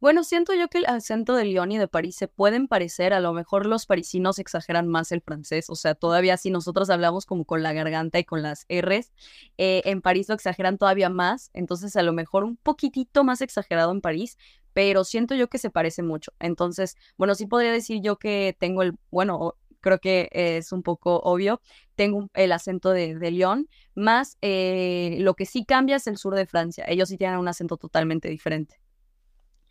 [0.00, 3.18] Bueno, siento yo que el acento de Lyon y de París se pueden parecer, a
[3.18, 7.44] lo mejor los parisinos exageran más el francés, o sea, todavía si nosotros hablamos como
[7.44, 9.10] con la garganta y con las R's,
[9.56, 13.90] eh, en París lo exageran todavía más, entonces a lo mejor un poquitito más exagerado
[13.90, 14.38] en París,
[14.78, 16.32] pero siento yo que se parece mucho.
[16.38, 21.18] Entonces, bueno, sí podría decir yo que tengo el, bueno, creo que es un poco
[21.18, 21.60] obvio.
[21.96, 26.36] Tengo el acento de, de Lyon, más eh, lo que sí cambia es el sur
[26.36, 26.84] de Francia.
[26.86, 28.80] Ellos sí tienen un acento totalmente diferente.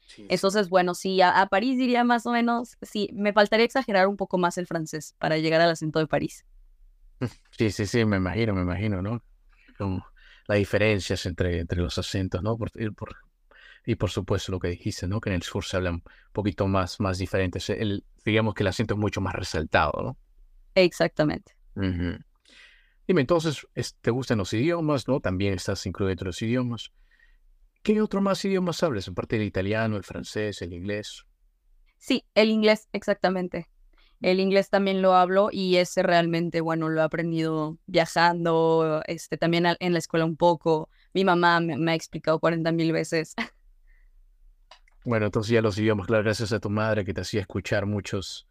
[0.07, 4.09] Sí, Entonces, bueno, sí, a, a, París diría más o menos, sí, me faltaría exagerar
[4.09, 6.45] un poco más el francés para llegar al acento de París.
[7.57, 9.23] Sí, sí, sí, me imagino, me imagino, ¿no?
[9.77, 10.05] Como
[10.49, 12.57] las diferencias entre, entre los acentos, ¿no?
[12.57, 13.15] Por, por,
[13.87, 15.21] y por supuesto lo que dijiste, ¿no?
[15.21, 17.69] Que en el sur se hablan un poquito más, más diferentes.
[17.69, 20.17] El, digamos que el acento es mucho más resaltado, ¿no?
[20.75, 21.55] Exactamente.
[21.75, 22.25] Uh -huh.
[23.07, 23.65] Dime, entonces,
[24.01, 25.21] ¿te gustan los idiomas, no?
[25.21, 26.91] También estás incluido entre los idiomas.
[27.81, 31.23] ¿Qué otro más idiomas hablas, aparte del italiano, el francés, el inglés?
[31.97, 33.69] Sí, el inglés, exactamente.
[34.19, 39.65] El inglés también lo hablo y ese realmente, bueno, lo he aprendido viajando, este, también
[39.79, 40.89] en la escuela un poco.
[41.13, 43.33] Mi mamá me, me ha explicado 40 mil veces.
[45.07, 48.45] Bueno, entonces ya los idiomas, claro, gracias a tu madre que te hacía escuchar muchos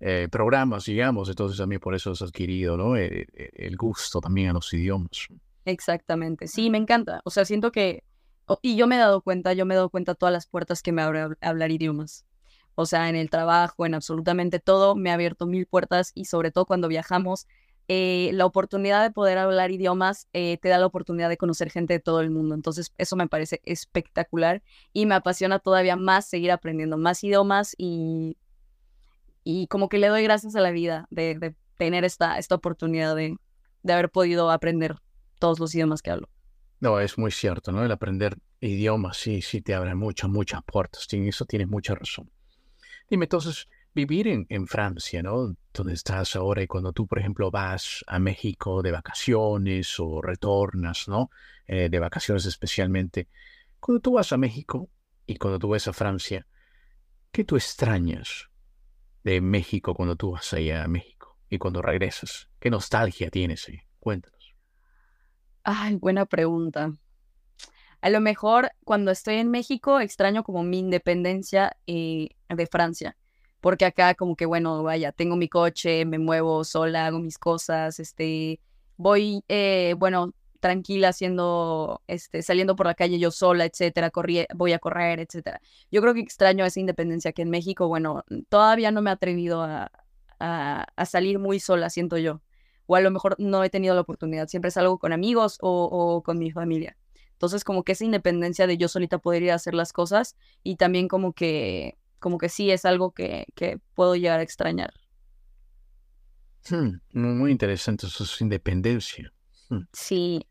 [0.00, 2.96] eh, programas, digamos, entonces también por eso has adquirido, ¿no?
[2.96, 5.28] El, el, gusto también a los idiomas.
[5.66, 7.20] Exactamente, sí, me encanta.
[7.24, 8.04] O sea, siento que,
[8.62, 10.92] y yo me he dado cuenta, yo me he dado cuenta todas las puertas que
[10.92, 12.24] me abre hablar idiomas.
[12.74, 16.50] O sea, en el trabajo, en absolutamente todo, me ha abierto mil puertas y sobre
[16.50, 17.46] todo cuando viajamos,
[17.90, 21.94] eh, la oportunidad de poder hablar idiomas eh, te da la oportunidad de conocer gente
[21.94, 22.54] de todo el mundo.
[22.54, 28.36] Entonces, eso me parece espectacular y me apasiona todavía más seguir aprendiendo más idiomas y,
[29.42, 33.36] y como que le doy gracias a la vida de, tener esta, esta oportunidad de,
[33.82, 34.96] de haber podido aprender
[35.38, 36.28] todos los idiomas que hablo.
[36.80, 37.84] No, es muy cierto, ¿no?
[37.84, 41.06] El aprender idiomas sí, sí te abre muchas, muchas puertas.
[41.10, 42.30] Eso tienes mucha razón.
[43.08, 43.68] Dime, entonces,
[44.06, 45.54] vivir en, Francia, ¿no?
[45.72, 51.08] Donde estás ahora y cuando tú, por ejemplo, vas a México de vacaciones o retornas,
[51.08, 51.30] ¿no?
[51.66, 53.28] Eh, de vacaciones especialmente.
[53.80, 54.88] Cuando tú vas a México
[55.26, 56.46] y cuando tú vas a Francia,
[57.32, 58.48] ¿qué tú extrañas
[59.24, 61.18] de México cuando tú vas allá a México?
[61.50, 62.48] y cuando regresas?
[62.60, 63.68] ¿Qué nostalgia tienes?
[63.68, 63.80] ahí?
[63.98, 64.54] Cuéntanos.
[65.62, 66.92] Ay, buena pregunta.
[68.00, 73.16] A lo mejor cuando estoy en México extraño como mi independencia eh, de Francia,
[73.60, 77.98] porque acá como que, bueno, vaya, tengo mi coche, me muevo sola, hago mis cosas,
[78.00, 78.60] este,
[78.96, 84.72] voy, eh, bueno, tranquila haciendo, este, saliendo por la calle yo sola, etcétera, corrí, voy
[84.72, 85.60] a correr, etcétera.
[85.90, 89.62] Yo creo que extraño esa independencia que en México, bueno, todavía no me he atrevido
[89.62, 89.90] a,
[90.40, 92.40] a, salir muy sola, siento yo.
[92.86, 96.22] O a lo mejor no he tenido la oportunidad, siempre salgo con amigos o, o
[96.22, 96.96] con mi familia.
[97.32, 100.76] Entonces, como que esa independencia de yo solita poder ir a hacer las cosas y
[100.76, 104.92] también como que, como que sí es algo que, que puedo llegar a extrañar.
[106.68, 109.32] Hmm, muy interesante, eso es independencia.
[109.68, 109.82] Hmm.
[109.92, 110.46] Sí.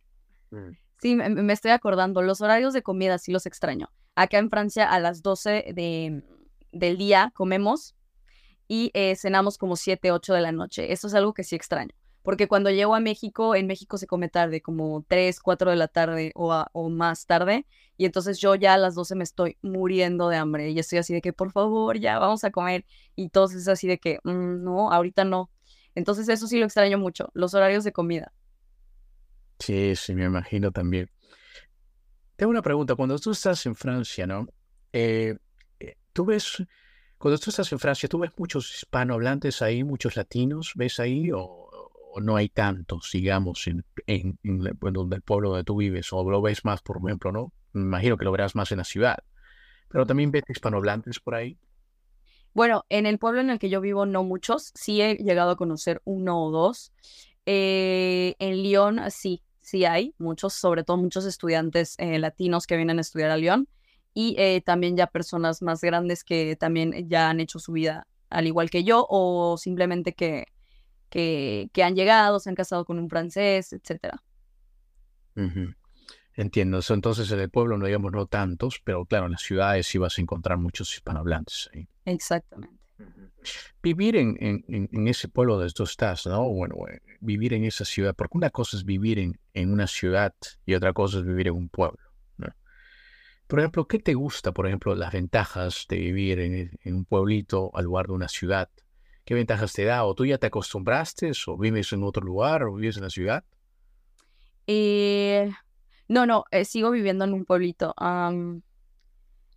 [0.52, 0.72] Mm.
[1.00, 3.90] Sí, me, estoy acordando, los horarios de comida sí los extraño.
[4.16, 6.24] Acá en Francia a las 12 de,
[6.72, 7.96] del día comemos
[8.68, 10.92] y eh, cenamos como 7, 8 de la noche.
[10.92, 11.94] Eso es algo que sí extraño
[12.28, 15.88] porque cuando llego a México, en México se come tarde, como 3, 4 de la
[15.88, 20.36] tarde o, más tarde, y entonces yo ya a las 12 me estoy muriendo de
[20.36, 22.84] hambre y estoy así de que, por favor, ya vamos a comer,
[23.16, 25.50] y todos es así de que, mm, no, ahorita no.
[25.96, 28.34] Entonces eso sí lo extraño mucho, los horarios de comida.
[29.60, 31.10] Sí, sí, me imagino también.
[32.36, 34.48] Tengo una pregunta, cuando tú estás en Francia, ¿no?
[34.92, 35.38] Eh,
[35.80, 36.62] eh, ¿Tú ves,
[37.18, 40.74] cuando tú estás en Francia, ¿tú ves muchos hispanohablantes ahí, muchos latinos?
[40.76, 41.67] ¿Ves ahí o,
[42.22, 46.82] no hay tantos, digamos, en, en, el pueblo donde tú vives, o lo ves más,
[46.82, 47.54] por ejemplo, ¿no?
[47.74, 49.18] Me imagino que lo verás más en la ciudad,
[49.90, 51.58] pero también ves hispanohablantes por ahí.
[52.54, 55.58] Bueno, en el pueblo en el que yo vivo no muchos, sí he llegado a
[55.58, 56.92] conocer uno o dos.
[57.46, 62.98] Eh, en Lyon sí, sí hay muchos, sobre todo muchos estudiantes eh, latinos que vienen
[62.98, 63.68] a estudiar a Lyon
[64.14, 68.48] y eh, también ya personas más grandes que también ya han hecho su vida al
[68.48, 70.48] igual que yo o simplemente que,
[71.10, 74.24] que, han llegado, se han casado con un francés, etcétera.
[76.36, 76.80] Entiendo.
[76.90, 80.18] entonces en el pueblo no digamos no tantos, pero claro, en las ciudades sí vas
[80.18, 81.70] a encontrar muchos hispanohablantes.
[82.06, 82.76] Exactamente.
[83.82, 86.50] Vivir en, en, ese pueblo donde tú estás, ¿no?
[86.50, 90.34] Bueno, eh, vivir en esa ciudad, porque una cosa es vivir en, en una ciudad
[90.66, 92.00] y otra cosa es vivir en un pueblo.
[93.48, 97.86] Por ejemplo, ¿qué te gusta, por ejemplo, las ventajas de vivir en, un pueblito al
[97.86, 98.70] lugar de una ciudad?
[99.28, 100.06] ¿Qué ventajas te da?
[100.06, 101.34] ¿O tú ya te acostumbraste?
[101.48, 102.64] ¿O vives en otro lugar?
[102.64, 103.44] ¿O vives en la ciudad?
[104.68, 105.52] Eh,
[106.08, 107.94] no, no, eh, sigo viviendo en un pueblito.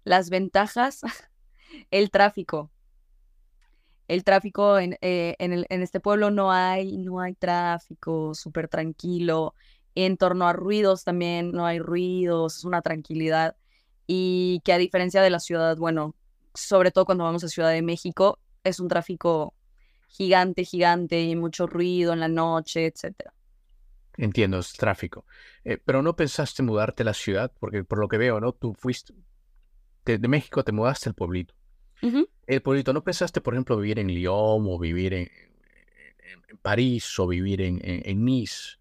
[0.02, 1.02] las ventajas,
[1.92, 2.72] el tráfico.
[4.08, 9.54] El tráfico en, eh, en, este pueblo no hay, no hay tráfico, súper tranquilo.
[9.94, 13.54] En torno a ruidos también no hay ruidos, es una tranquilidad.
[14.08, 16.16] Y que a diferencia de la ciudad, bueno,
[16.54, 19.54] sobre todo cuando vamos a Ciudad de México, es un tráfico
[20.10, 23.32] gigante, gigante y mucho ruido en la noche, etcétera.
[24.16, 25.24] Entiendo, es tráfico.
[25.64, 28.52] Eh, pero no pensaste mudarte a la ciudad, porque por lo que veo, ¿no?
[28.52, 29.14] Tú fuiste
[30.04, 31.54] de, México, te mudaste al pueblito.
[32.46, 35.30] El pueblito, ¿no pensaste, por ejemplo, vivir en Lyon o vivir en,
[36.62, 38.78] París o vivir en, en, Nice?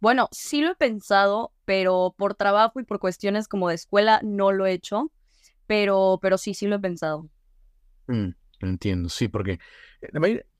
[0.00, 4.52] Bueno, sí lo he pensado, pero por trabajo y por cuestiones como de escuela no
[4.52, 5.10] lo he hecho,
[5.66, 7.28] pero, pero sí, sí lo he pensado.
[8.06, 9.58] Mm, entiendo, sí, porque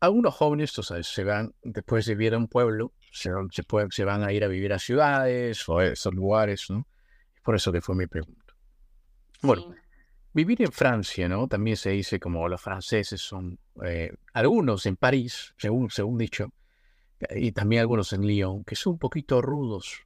[0.01, 4.05] algunos jóvenes, o sea, se van, después de vivir en un pueblo, se, se, se
[4.05, 6.87] van a ir a vivir a ciudades o a esos lugares, ¿no?
[7.43, 8.55] Por eso que fue mi pregunta.
[9.43, 9.75] Bueno,
[10.33, 11.49] vivir en Francia, ¿no?
[11.49, 16.53] También se dice como los franceses son, eh, algunos en París, según, según dicho,
[17.31, 20.03] y también algunos en Lyon, que son un poquito rudos.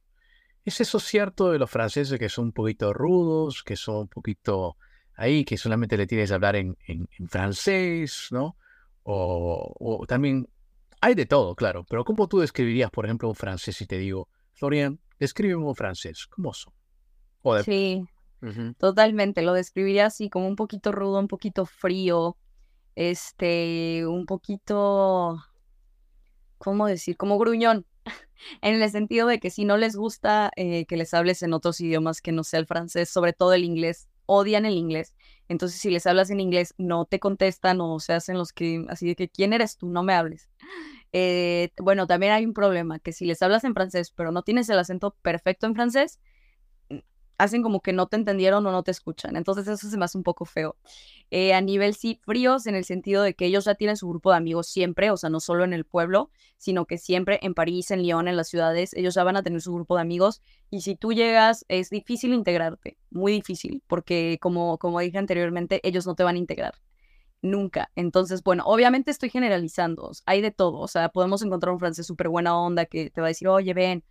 [0.65, 4.77] ¿Es eso cierto de los franceses que son un poquito rudos, que son un poquito
[5.15, 8.57] ahí, que solamente le tienes que hablar en, en, en francés, ¿no?
[9.03, 10.47] O, también
[11.01, 14.29] hay de todo, claro, pero ¿cómo tú describirías, por ejemplo, un francés si te digo,
[14.53, 16.73] Florian, describe un francés, ¿cómo son?
[17.65, 18.05] Sí,
[18.77, 22.37] totalmente, lo describiría así como un poquito rudo, un poquito frío,
[22.95, 25.43] este, un poquito,
[26.57, 27.17] ¿cómo decir?
[27.17, 27.85] Como gruñón,
[28.61, 31.81] en el sentido de que si no les gusta eh, que les hables en otros
[31.81, 35.15] idiomas que no sea el francés, sobre todo el inglés, odian el inglés.
[35.47, 39.07] Entonces, si les hablas en inglés, no te contestan o se hacen los que, así
[39.07, 39.87] de que, ¿quién eres tú?
[39.89, 40.49] No me hables.
[41.11, 44.67] Eh, bueno, también hay un problema, que si les hablas en francés, pero no tienes
[44.69, 46.19] el acento perfecto en francés,
[47.43, 49.35] hacen como que no te entendieron o no te escuchan.
[49.35, 50.75] Entonces eso se me hace un poco feo.
[51.31, 54.31] Eh, a nivel sí, fríos en el sentido de que ellos ya tienen su grupo
[54.31, 57.91] de amigos siempre, o sea, no solo en el pueblo, sino que siempre en París,
[57.91, 60.81] en Lyon, en las ciudades, ellos ya van a tener su grupo de amigos y
[60.81, 66.15] si tú llegas es difícil integrarte, muy difícil, porque como, como dije anteriormente, ellos no
[66.15, 66.75] te van a integrar.
[67.41, 67.91] nunca.
[67.95, 72.29] Entonces, bueno, obviamente estoy generalizando, hay de todo, o sea, podemos encontrar un francés súper
[72.29, 74.03] buena onda que te va a decir, oye, ven,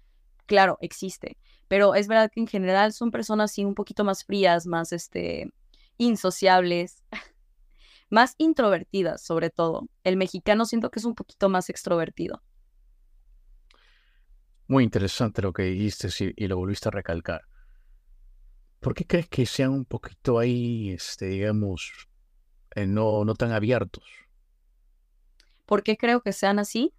[0.52, 4.66] claro, existe, pero es verdad que en general son personas así un poquito más frías,
[4.66, 5.50] más, este,
[5.96, 7.02] insociables,
[8.10, 9.88] más introvertidas sobre todo.
[10.04, 12.42] El mexicano siento que es un poquito más extrovertido.
[14.66, 17.40] Muy interesante lo que dijiste y, lo volviste a recalcar.
[18.80, 22.10] ¿Por qué crees que sean un poquito ahí, este, digamos,
[22.74, 24.04] eh, no, no tan abiertos?
[25.64, 26.92] ¿Por qué creo que sean así?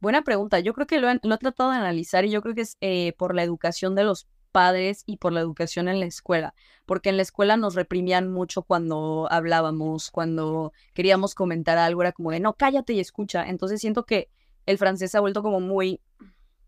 [0.00, 0.60] Buena pregunta.
[0.60, 3.34] Yo creo que lo, he tratado de analizar y yo creo que es eh, por
[3.34, 6.54] la educación de los padres y por la educación en la escuela,
[6.86, 12.30] porque en la escuela nos reprimían mucho cuando hablábamos, cuando queríamos comentar algo, era como
[12.30, 13.48] de, no, cállate y escucha.
[13.48, 14.28] Entonces siento que
[14.66, 16.00] el francés se ha vuelto como muy,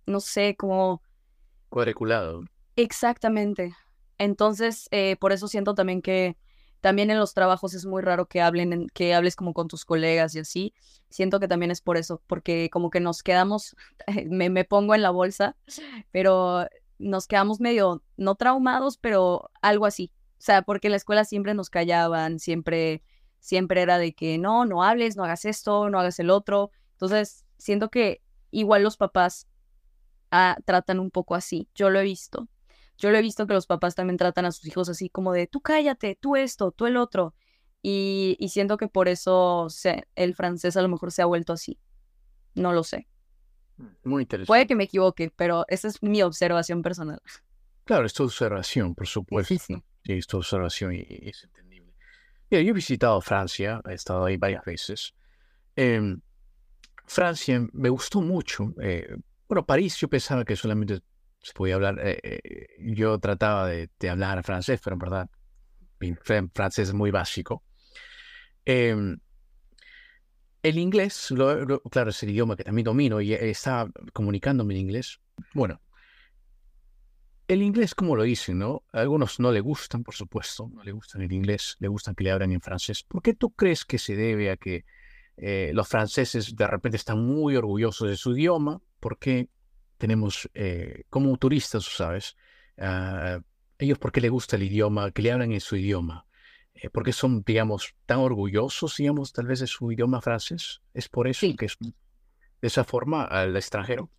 [0.07, 1.03] no sé, como...
[1.71, 2.45] Cuadriculado.
[2.77, 3.75] Exactamente.
[4.18, 6.37] Entonces, eh, por eso siento también que
[6.83, 10.35] también en los trabajos es muy raro que hablen, que hables como con tus colegas
[10.35, 10.75] y así.
[11.11, 13.77] Siento que también es por eso, porque como que nos quedamos,
[14.27, 15.57] me, me pongo en la bolsa,
[16.11, 16.66] pero
[16.99, 20.12] nos quedamos medio, no traumados, pero algo así.
[20.38, 23.05] O sea, porque en la escuela siempre nos callaban, siempre,
[23.38, 26.73] siempre era de que no, no hables, no hagas esto, no hagas el otro.
[26.95, 29.47] Entonces, siento que igual los papás
[30.33, 31.68] ah, tratan un poco así.
[31.77, 32.49] Yo lo he visto.
[33.03, 35.49] Yo lo he visto que los papás también tratan a sus hijos así como de
[35.49, 37.35] tú cállate, tú esto, tú el otro.
[37.83, 39.67] Y, y siento que por eso
[40.15, 41.81] el francés a lo mejor se ha vuelto así.
[42.55, 43.09] No lo sé.
[44.05, 44.47] Muy interesante.
[44.47, 47.21] Puede que me equivoque, pero esa es mi observación personal.
[47.83, 49.53] Claro, es tu observación, por supuesto.
[49.53, 49.83] Sí, sí.
[50.05, 51.93] es tu observación y, es entendible.
[52.51, 55.12] Mira, yo he visitado Francia, he estado ahí varias veces.
[55.75, 56.21] Em,
[57.07, 58.73] Francia me gustó mucho.
[58.81, 59.17] Eh,
[59.49, 61.01] bueno, París yo pensaba que solamente
[61.43, 65.31] se podía hablar, eh, eh, yo trataba de, hablar francés, pero en verdad
[66.01, 67.63] mi francés es muy básico.
[68.65, 69.19] Em,
[70.63, 71.33] el inglés,
[71.91, 75.21] claro, es el idioma que también domino y estaba comunicándome en inglés.
[75.55, 75.81] Bueno,
[77.49, 78.85] el inglés, como lo dicen, ¿no?
[78.93, 82.25] A algunos no le gustan, por supuesto, no le gustan el inglés, le gustan que
[82.25, 83.03] le hablen en francés.
[83.03, 84.85] ¿Por qué tú crees que se debe a que
[85.37, 88.81] eh, los franceses de repente están muy orgullosos de su idioma?
[89.01, 89.49] Porque
[90.03, 92.37] tenemos, eh, como turistas, ¿sabes?
[92.77, 93.41] Uh,
[93.79, 95.12] ellos, ¿por qué les gusta el idioma?
[95.12, 96.27] Que le hablan en su idioma.
[96.75, 100.83] Eh, porque son, digamos, tan orgullosos, digamos, tal vez de su idioma francés.
[100.93, 101.93] Es por eso que es de
[102.62, 104.11] esa forma al extranjero.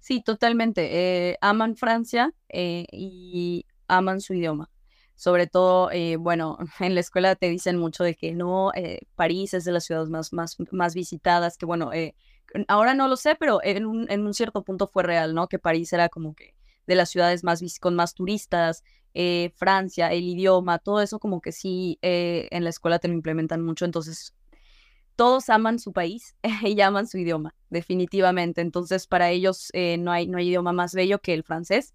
[0.00, 1.30] Sí, totalmente.
[1.30, 4.68] Eh, aman Francia eh, y aman su idioma.
[5.14, 8.72] Sobre todo, bueno, en la escuela te dicen mucho de que no,
[9.14, 11.92] París es de las ciudades más, más, más visitadas, que bueno,
[12.68, 15.48] ahora no lo sé, pero en un, en un cierto punto fue real, ¿no?
[15.48, 16.54] Que París era como que
[16.86, 18.82] de las ciudades más con más turistas,
[19.14, 23.14] eh, Francia, el idioma, todo eso como que sí eh, en la escuela te lo
[23.14, 24.34] implementan mucho, entonces
[25.16, 28.60] todos aman su país y aman su idioma, definitivamente.
[28.60, 31.94] Entonces para ellos eh, no, hay, no hay idioma más bello que el francés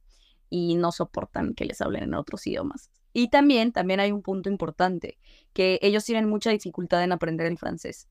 [0.49, 2.89] y no soportan que les hablen en otros idiomas.
[3.11, 5.17] Y también, también hay un punto importante,
[5.53, 8.07] que ellos tienen mucha dificultad en aprender el francés.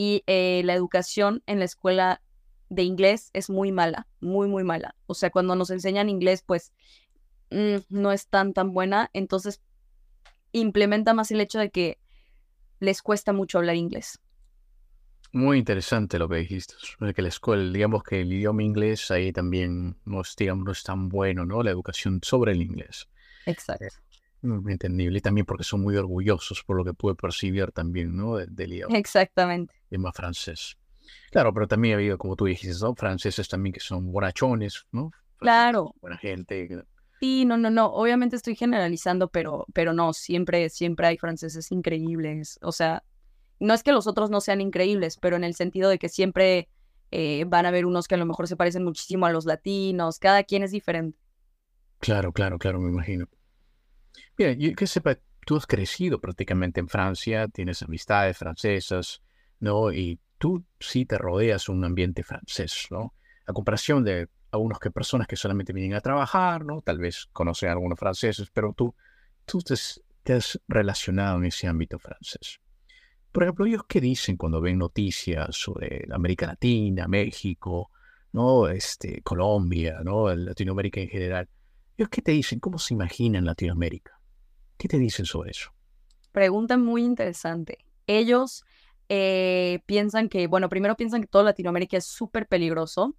[0.00, 2.22] Y la educación en la escuela
[2.68, 4.94] de inglés es muy mala, muy, muy mala.
[5.06, 6.72] O sea, cuando nos enseñan inglés, pues
[7.50, 9.60] Mm, no es tan tan buena, entonces
[10.52, 11.98] implementa más el hecho de que
[12.80, 14.20] les cuesta mucho hablar inglés.
[15.32, 16.74] Muy interesante lo que dijiste,
[17.14, 20.82] que la escuela, digamos que el idioma inglés ahí también no es, digamos, no es
[20.82, 21.62] tan bueno, ¿no?
[21.62, 23.08] La educación sobre el inglés.
[23.44, 23.86] Exacto.
[24.40, 28.36] Mm, entendible, y también porque son muy orgullosos por lo que puede percibir también, ¿no?
[28.36, 28.96] Del idioma.
[28.96, 29.74] Exactamente.
[29.90, 30.76] Idioma francés.
[31.30, 32.94] Claro, pero también ha habido, como tú dijiste, ¿no?
[32.94, 35.10] Franceses también que son bonachones, ¿no?
[35.38, 35.94] Claro.
[36.00, 36.68] Buena gente,
[37.20, 37.86] Sí, no, no, no.
[37.86, 42.58] Obviamente estoy generalizando, pero, pero no, siempre, siempre hay franceses increíbles.
[42.62, 43.02] O sea,
[43.58, 46.68] no es que los otros no sean increíbles, pero en el sentido de que siempre
[47.10, 50.18] eh, van a haber unos que a lo mejor se parecen muchísimo a los latinos.
[50.18, 51.18] Cada quien es diferente.
[51.98, 53.26] Claro, claro, claro, me imagino.
[54.36, 59.20] Mira, yo que sepa, tú has crecido prácticamente en Francia, tienes amistades francesas,
[59.60, 59.92] ¿no?
[59.92, 63.14] Y tú sí te rodeas un ambiente francés, ¿no?
[63.46, 66.80] A comparación de a unos que personas que solamente vienen a trabajar, ¿no?
[66.82, 68.94] Tal vez conocen a algunos franceses, pero tú,
[69.44, 72.60] tú te, has relacionado en ese ámbito francés.
[73.30, 77.90] Por ejemplo, ellos qué dicen cuando ven noticias sobre América Latina, México,
[78.32, 78.68] ¿no?
[78.68, 80.34] Este, Colombia, ¿no?
[80.34, 81.48] Latinoamérica en general.
[81.96, 82.58] ¿Ellos qué te dicen?
[82.58, 84.18] ¿Cómo se imaginan Latinoamérica?
[84.78, 85.72] ¿Qué te dicen sobre eso?
[86.32, 87.78] Pregunta muy interesante.
[88.06, 88.64] Ellos
[89.08, 93.16] eh, piensan que, bueno, primero piensan que toda Latinoamérica es súper peligroso,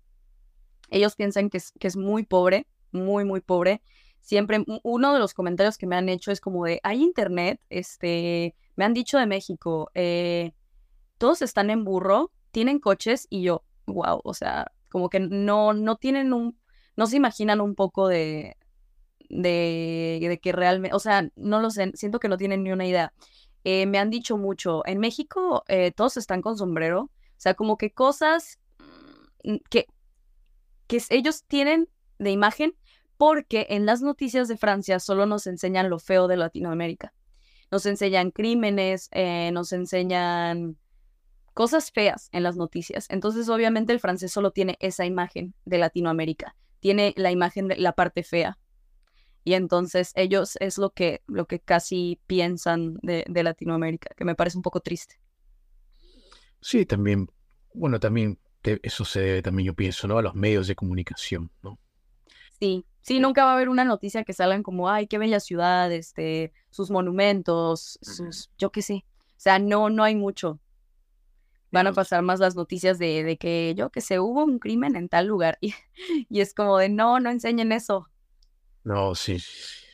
[0.89, 3.81] ellos piensan que es, que es muy pobre, muy, muy pobre.
[4.21, 8.55] siempre uno de los comentarios que me han hecho es como de, hay internet, este,
[8.75, 10.53] me han dicho de México, eh,
[11.17, 15.95] todos están en burro, tienen coches y yo, wow, o sea, como que no, no
[15.97, 16.57] tienen un,
[16.95, 18.57] no se imaginan un poco de,
[19.29, 22.87] de, de que realmente, o sea, no lo sé, siento que no tienen ni una
[22.87, 23.13] idea.
[23.63, 27.77] Eh, me han dicho mucho, en México eh, todos están con sombrero, o sea, como
[27.77, 28.59] que cosas
[29.43, 29.87] mm, que,
[30.87, 31.89] que ellos tienen
[32.19, 32.75] de imagen,
[33.17, 37.13] porque en las noticias de Francia solo nos enseñan lo feo de Latinoamérica.
[37.69, 40.77] Nos enseñan crímenes, eh, nos enseñan
[41.53, 43.07] cosas feas en las noticias.
[43.09, 47.91] Entonces, obviamente, el francés solo tiene esa imagen de Latinoamérica, tiene la imagen de la
[47.91, 48.57] parte fea.
[49.43, 54.35] Y entonces ellos es lo que, lo que casi piensan de, de Latinoamérica, que me
[54.35, 55.19] parece un poco triste.
[56.61, 57.29] Sí, también,
[57.73, 60.17] bueno, también eso se debe también, yo pienso, ¿no?
[60.17, 61.79] A los medios de comunicación, ¿no?
[62.59, 65.91] Sí, sí, nunca va a haber una noticia que salgan como, ay, qué bella ciudad,
[65.91, 69.05] este, sus monumentos, sus, yo qué sé.
[69.15, 70.59] O sea, no, no hay mucho.
[71.71, 74.95] Van a pasar más las noticias de, de que, yo qué sé, hubo un crimen
[74.95, 75.57] en tal lugar.
[75.61, 75.73] Y,
[76.29, 78.09] y es como de, no, no enseñen eso.
[78.83, 79.37] No, sí,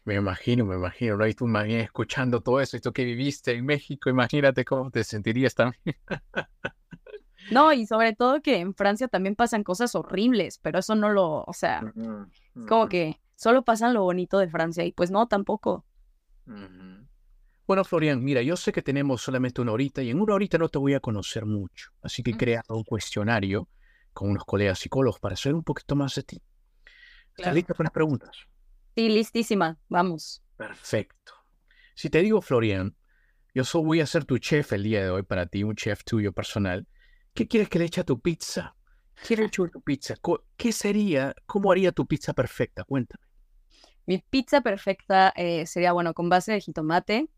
[0.06, 1.28] me imagino, me imagino, ¿no?
[1.28, 5.56] Y tú imaginas escuchando todo eso, esto que viviste en México, imagínate cómo te sentirías
[5.56, 5.98] también.
[7.52, 11.44] No, y sobre todo que en Francia también pasan cosas horribles, pero eso no lo,
[11.44, 15.86] o sea, es como que solo pasan lo bonito de Francia y pues no, tampoco.
[17.68, 20.70] Bueno, Florian, mira, yo sé que tenemos solamente una horita y en una horita no
[20.70, 23.68] te voy a conocer mucho, así que he creado un cuestionario
[24.14, 26.42] con unos colegas psicólogos para saber un poquito más de ti.
[27.36, 28.32] ¿Estás lista con las preguntas?
[28.96, 30.41] Sí, listísima, vamos.
[30.56, 31.34] Perfecto.
[31.96, 32.96] Si te digo, Florian,
[33.54, 36.32] yo voy a ser tu chef el día de hoy para ti, un chef tuyo
[36.32, 36.88] personal.
[37.34, 38.74] ¿Qué quieres que le eche a tu pizza?
[39.28, 40.16] ¿Qué le eche a tu pizza?
[40.56, 42.86] ¿Qué sería, cómo haría tu pizza perfecta?
[42.86, 43.26] Cuéntame.
[44.06, 47.30] Mi pizza perfecta eh, sería, bueno, con base de jitomate,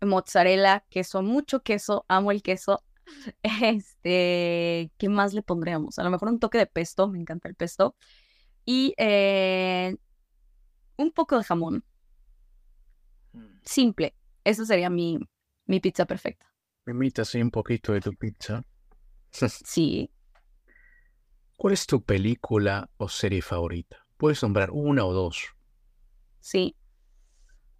[0.00, 2.82] mozzarella, queso, mucho queso, amo el queso.
[3.42, 6.00] Este, ¿qué más le pondríamos?
[6.00, 7.94] A lo mejor un toque de pesto, me encanta el pesto.
[8.64, 9.96] Y eh,
[10.96, 11.84] un poco de jamón.
[13.32, 13.60] Mm.
[13.64, 14.14] Simple.
[14.44, 15.18] Esa sería mi,
[15.66, 16.46] mi pizza perfecta.
[16.84, 18.62] Me imitas un poquito de tu pizza.
[19.64, 20.10] Sí.
[21.58, 24.06] ¿Cuál es tu película o serie favorita?
[24.16, 25.48] Puedes nombrar una o dos.
[26.40, 26.76] Sí.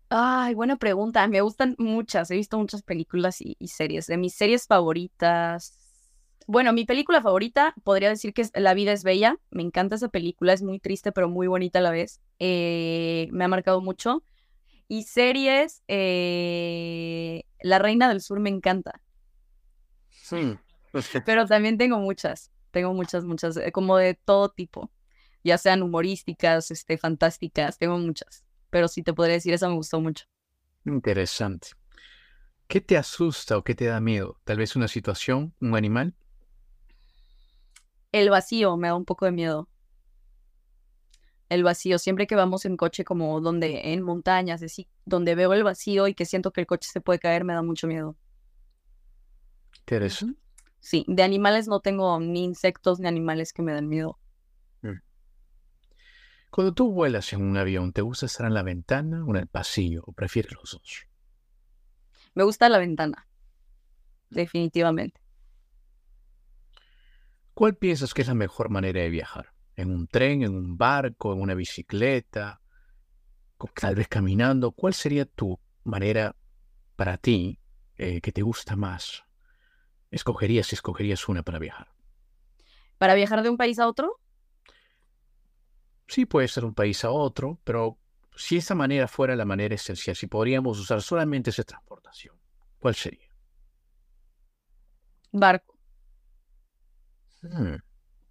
[0.09, 1.27] Ay, buena pregunta.
[1.29, 2.31] Me gustan muchas.
[2.31, 4.07] He visto muchas películas y, series.
[4.07, 5.86] De mis series favoritas.
[6.47, 9.39] Bueno, mi película favorita podría decir que es La vida es bella.
[9.51, 10.53] Me encanta esa película.
[10.53, 12.21] Es muy triste, pero muy bonita a la vez.
[12.39, 14.23] Eh, me ha marcado mucho.
[14.89, 19.01] Y series, eh, La Reina del Sur me encanta.
[20.11, 20.57] Sí.
[21.27, 24.91] Pero también tengo muchas, tengo muchas, muchas, eh, como de todo tipo,
[25.45, 28.45] ya sean humorísticas, este, fantásticas, tengo muchas.
[28.71, 30.27] Pero sí te podría decir, esa me gustó mucho.
[30.85, 31.69] Interesante.
[32.69, 34.41] ¿Qué te asusta o qué te da miedo?
[34.45, 36.15] ¿Tal vez una situación, un animal?
[38.17, 39.69] El vacío me da un poco de miedo.
[41.51, 45.63] El vacío, siempre que vamos en coche como donde en montañas, así, donde veo el
[45.63, 48.17] vacío y que siento que el coche se puede caer, me da mucho miedo.
[49.81, 50.41] Interesante.
[50.81, 54.19] Sí, de animales no tengo ni insectos ni animales que me den miedo.
[54.81, 55.01] Mm.
[56.49, 59.47] Cuando tú vuelas en un avión, ¿te gusta estar en la ventana o en el
[59.47, 60.05] pasillo?
[60.07, 61.07] ¿O prefieres los dos?
[62.33, 63.29] Me gusta la ventana,
[64.31, 65.26] definitivamente.
[67.57, 69.55] ¿Cuál piensas que es la mejor manera de viajar?
[69.77, 72.61] ¿En un tren, en un barco, en una bicicleta?
[73.81, 74.73] Tal vez caminando.
[74.73, 76.37] ¿Cuál sería tu manera
[76.97, 77.59] para ti
[77.97, 79.25] eh, que te gusta más?
[80.11, 81.89] escogerías si escogerías una para viajar?
[82.99, 84.21] ¿Para viajar de un país a otro?
[86.09, 87.99] Sí, puede ser un país a otro, pero
[88.37, 92.37] si esa manera fuera la manera esencial, si podríamos usar solamente esa transportación,
[92.79, 93.31] ¿cuál sería?
[95.33, 95.76] Barco.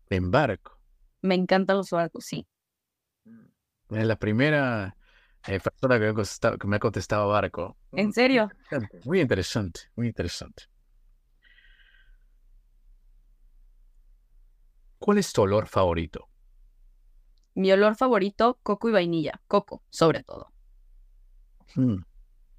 [0.10, 0.80] En barco.
[1.22, 2.48] Me encantan los barcos, sí.
[3.90, 4.96] Es la primera
[5.48, 7.78] eh, persona que me, que me ha contestado barco.
[7.92, 8.50] ¿En serio?
[9.04, 10.64] Muy interesante, muy interesante.
[15.00, 16.30] ¿Cuál es tu olor favorito?
[17.54, 19.42] Mi olor favorito, coco y vainilla.
[19.48, 20.52] Coco, sobre todo.
[21.76, 21.98] Hmm,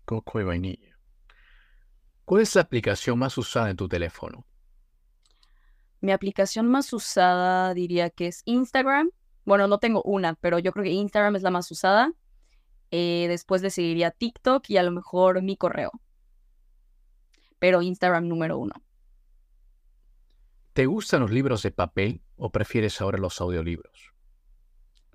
[0.05, 0.97] coco y vainilla.
[2.25, 4.47] ¿Cuál es la aplicación más usada en tu teléfono?
[6.07, 9.11] Mi aplicación más usada diría que es Instagram.
[9.45, 12.13] Bueno, no tengo una, pero yo creo que Instagram es la más usada.
[12.93, 15.91] Eh, después le seguiría TikTok y a lo mejor mi correo.
[17.59, 18.75] Pero Instagram número uno.
[20.75, 24.13] ¿Te gustan los libros de papel o prefieres ahora los audiolibros?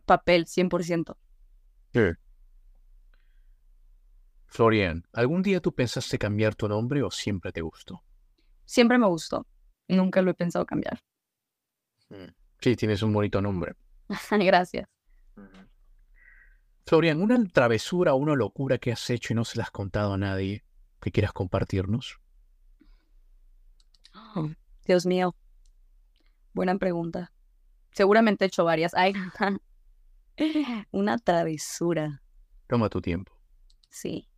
[0.05, 1.15] Papel, 100%.
[4.45, 8.03] Florian, ¿algún día tú pensaste cambiar tu nombre o siempre te gustó?
[8.65, 9.47] Siempre me gustó.
[9.91, 11.03] Nunca lo he pensado cambiar.
[12.09, 12.31] Mm.
[12.61, 13.75] Sí, tienes un bonito nombre.
[14.31, 14.87] Gracias.
[16.85, 20.13] Florian, ¿una travesura o una locura que has hecho y no se la has contado
[20.13, 20.63] a nadie
[21.01, 22.19] que quieras compartirnos?
[24.85, 25.35] Dios mío.
[26.53, 27.31] Buena pregunta.
[27.91, 28.93] Seguramente he hecho varias.
[28.93, 29.13] Ay,
[30.91, 32.21] una travesura.
[32.67, 33.33] Toma tu tiempo.
[33.89, 34.30] Sí.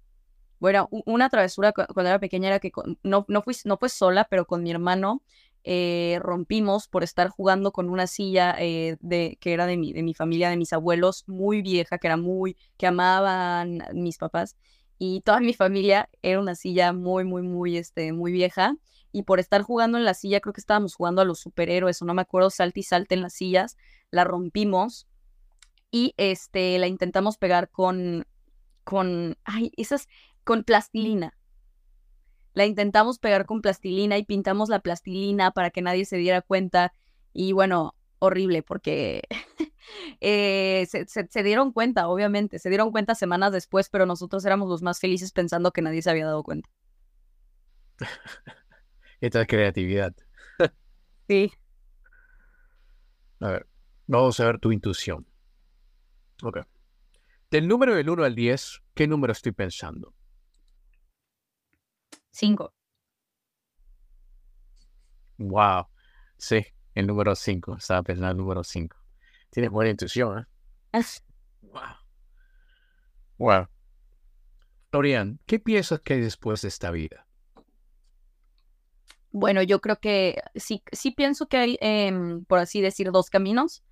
[0.63, 2.71] Bueno, una travesura cuando era pequeña era que
[3.03, 5.21] no, no, fui, no fue sola, pero con mi hermano
[5.65, 10.03] eh, rompimos por estar jugando con una silla eh, de, que era de mi, de
[10.03, 14.55] mi familia, de mis abuelos, muy vieja, que era muy, que amaban mis papás.
[14.97, 18.77] Y toda mi familia era una silla muy, muy, muy, este, muy vieja.
[19.11, 22.05] Y por estar jugando en la silla, creo que estábamos jugando a los superhéroes, o
[22.05, 23.75] no me acuerdo, salte y salte en las sillas,
[24.11, 25.09] la rompimos
[25.91, 28.25] y este, la intentamos pegar con,
[28.85, 30.07] con, ay, esas,
[30.43, 31.37] con plastilina
[32.53, 36.93] la intentamos pegar con plastilina y pintamos la plastilina para que nadie se diera cuenta.
[37.33, 39.23] Y bueno, horrible porque
[40.21, 44.99] eh, se, dieron cuenta, obviamente, se dieron cuenta semanas después, pero nosotros éramos los más
[44.99, 46.69] felices pensando que nadie se había dado cuenta.
[49.19, 50.13] Esta es creatividad.
[51.27, 51.51] sí.
[53.39, 53.67] A ver,
[54.05, 55.25] vamos a ver tu intuición.
[56.43, 56.59] Ok.
[57.49, 60.13] Del número del 1 al 10, ¿qué número estoy pensando?
[62.33, 62.73] Cinco.
[65.37, 65.87] Wow.
[66.35, 66.65] Sí,
[66.95, 67.77] el número cinco.
[67.77, 68.97] Estaba pensando en el número cinco.
[69.51, 70.45] Tienes buena intuición, ¿eh?
[71.61, 71.81] wow.
[73.37, 73.67] Wow.
[74.89, 77.27] Florian, ¿qué piensas que hay después de esta vida?
[79.31, 83.83] Bueno, yo creo que sí, sí pienso que hay, em, por así decir, dos caminos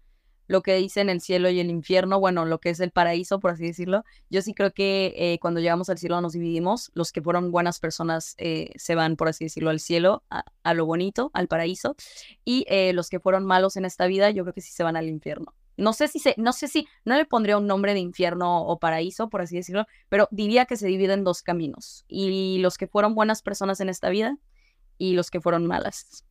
[0.51, 3.51] lo que dicen el cielo y el infierno, bueno, lo que es el paraíso, por
[3.51, 4.03] así decirlo.
[4.29, 6.91] Yo sí creo que eh, cuando llegamos al cielo nos dividimos.
[6.93, 10.85] Los que fueron buenas personas eh, se van, por así decirlo, al cielo, a, lo
[10.85, 11.95] bonito, al paraíso.
[12.43, 14.97] Y eh, los que fueron malos en esta vida, yo creo que sí se van
[14.97, 15.55] al infierno.
[15.77, 18.77] No sé si se, no sé si, no le pondría un nombre de infierno o
[18.77, 22.03] paraíso, por así decirlo, pero diría que se divide en dos caminos.
[22.09, 24.37] Y los que fueron buenas personas en esta vida
[24.97, 26.25] y los que fueron malas.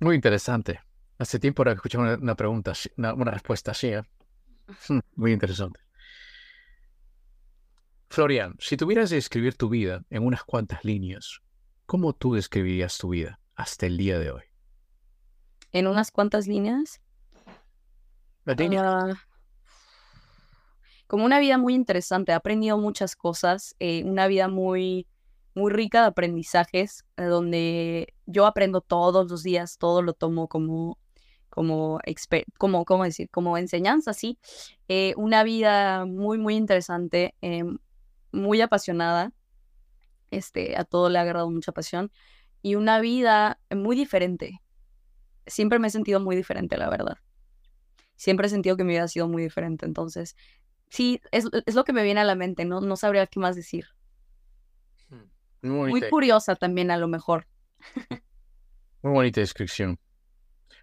[0.00, 0.80] Muy interesante.
[1.18, 3.88] Hace tiempo era que escuchaba una, pregunta, una, respuesta así.
[3.88, 4.02] ¿eh?
[5.16, 5.80] Muy interesante.
[8.10, 11.40] Florian, si tuvieras que escribir tu vida en unas cuantas líneas,
[11.86, 14.42] ¿cómo tú describirías tu vida hasta el día de hoy?
[15.72, 17.00] ¿En unas cuantas líneas?
[18.46, 19.14] Uh,
[21.06, 22.32] como una vida muy interesante.
[22.32, 23.74] He aprendido muchas cosas.
[23.80, 25.06] Eh, una vida muy
[25.56, 30.98] muy rica de aprendizajes, eh, donde yo aprendo todos los días, todo lo tomo como,
[31.48, 31.98] como,
[32.58, 33.30] como ¿cómo decir?
[33.30, 34.38] Como enseñanza, sí.
[34.88, 37.64] Eh, una vida muy, muy interesante, eh,
[38.32, 39.32] muy apasionada,
[40.30, 42.12] este, a todo le ha agarrado mucha pasión,
[42.60, 44.60] y una vida muy diferente.
[45.46, 47.16] Siempre me he sentido muy diferente, la verdad.
[48.16, 50.36] Siempre he sentido que mi vida ha sido muy diferente, entonces,
[50.90, 53.56] sí, es, es lo que me viene a la mente, no, no sabría qué más
[53.56, 53.95] decir.
[55.62, 57.46] Muy, curiosa también a lo mejor.
[59.02, 59.98] Muy bonita descripción.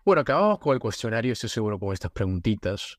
[0.05, 2.97] Bueno, acabamos con el cuestionario, estoy seguro con estas preguntitas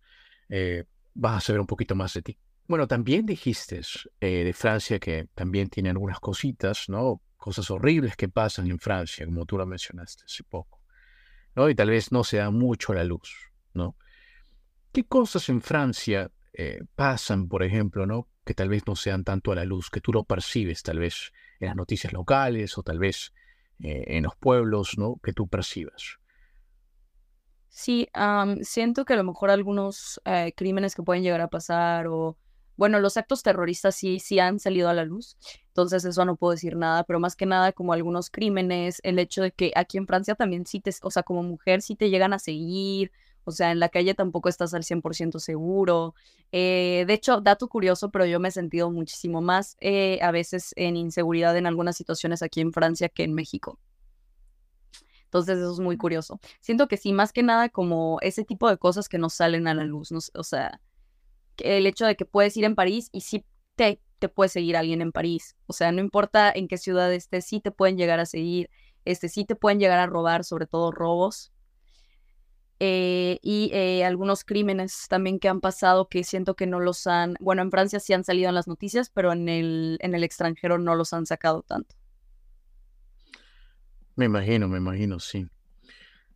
[0.49, 2.39] eh, vas a saber un poquito más de ti.
[2.66, 3.81] Bueno, también dijiste
[4.20, 7.20] eh, de Francia que también tiene algunas cositas, ¿no?
[7.37, 10.81] Cosas horribles que pasan en Francia, como tú lo mencionaste hace poco,
[11.55, 11.68] ¿no?
[11.68, 13.31] Y tal vez no se da mucho a la luz,
[13.75, 13.97] ¿no?
[14.93, 18.29] ¿Qué cosas en Francia eh, pasan, por ejemplo, ¿no?
[18.45, 21.33] Que tal vez no sean tanto a la luz, que tú lo percibes tal vez
[21.61, 23.32] en las noticias locales o tal vez
[23.80, 25.16] eh, en los pueblos, ¿no?
[25.22, 26.18] Que tú percibas.
[27.68, 28.09] Sí,
[28.62, 32.38] siento que a lo mejor algunos eh, crímenes que pueden llegar a pasar o,
[32.76, 35.36] bueno, los actos terroristas sí, sí han salido a la luz,
[35.66, 39.42] entonces eso no puedo decir nada, pero más que nada como algunos crímenes, el hecho
[39.42, 42.32] de que aquí en Francia también sí te, o sea, como mujer sí te llegan
[42.32, 43.11] a seguir
[43.45, 46.14] o sea, en la calle tampoco estás al 100% seguro.
[46.53, 50.72] Eh, de hecho, dato curioso, pero yo me he sentido muchísimo más eh, a veces
[50.76, 53.78] en inseguridad en algunas situaciones aquí en Francia que en México.
[55.24, 56.38] Entonces eso es muy curioso.
[56.61, 59.74] Siento que sí, más que nada como ese tipo de cosas que no salen a
[59.74, 60.80] la luz, o sea,
[61.59, 63.45] el hecho de que puedes ir en París y sí
[63.76, 65.57] te, te puede seguir alguien en París.
[65.66, 68.70] O sea, no importa en qué ciudad estés, sí te pueden llegar a seguir,
[69.05, 71.53] este, sí te pueden llegar a robar, sobre todo robos.
[72.81, 77.37] Eh, y eh, algunos crímenes también que han pasado que siento que no los han,
[77.41, 80.79] bueno, en Francia sí han salido en las noticias, pero en el, en el extranjero
[80.79, 81.95] no los han sacado tanto.
[84.16, 85.47] Me imagino, me imagino, sí.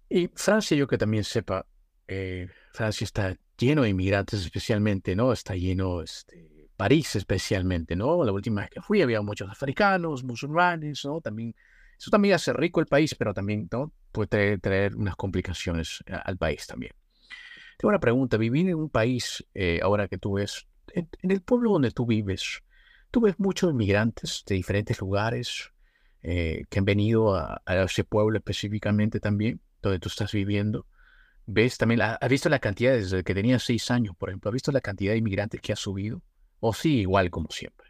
[0.08, 1.66] Y Francia, yo que también sepa,
[2.06, 5.32] eh, Francia está lleno de inmigrantes especialmente, ¿no?
[5.32, 8.24] Está lleno, este, París especialmente, ¿no?
[8.24, 11.20] La última vez que fui había muchos africanos, musulmanes, ¿no?
[11.20, 11.54] También,
[11.98, 13.92] eso también hace rico el país, pero también, ¿no?
[14.12, 16.92] Puede traer, unas complicaciones al país también.
[17.76, 21.72] Tengo una pregunta, vivir en un país, eh, ahora que tú ves, en, el pueblo
[21.72, 22.62] donde tú vives,
[23.10, 25.70] tú ves muchos inmigrantes de diferentes lugares
[26.22, 30.86] eh, que han venido a, ese pueblo específicamente también, donde tú estás viviendo
[31.48, 34.50] ves también, ¿has visto la cantidad desde que tenía seis años, por ejemplo?
[34.50, 36.22] ¿Has visto la cantidad de inmigrantes que ha subido?
[36.60, 37.87] ¿O sí, igual como siempre?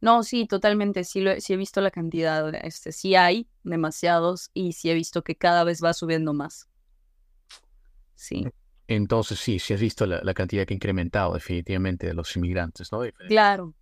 [0.00, 1.04] No, sí, totalmente.
[1.04, 2.54] Sí, lo, sí he visto la cantidad.
[2.64, 6.68] Este, sí hay demasiados y sí he visto que cada vez va subiendo más.
[8.14, 8.46] Sí.
[8.86, 13.02] Entonces sí, sí has visto la, cantidad que ha incrementado definitivamente de los inmigrantes, ¿no?
[13.28, 13.74] Claro.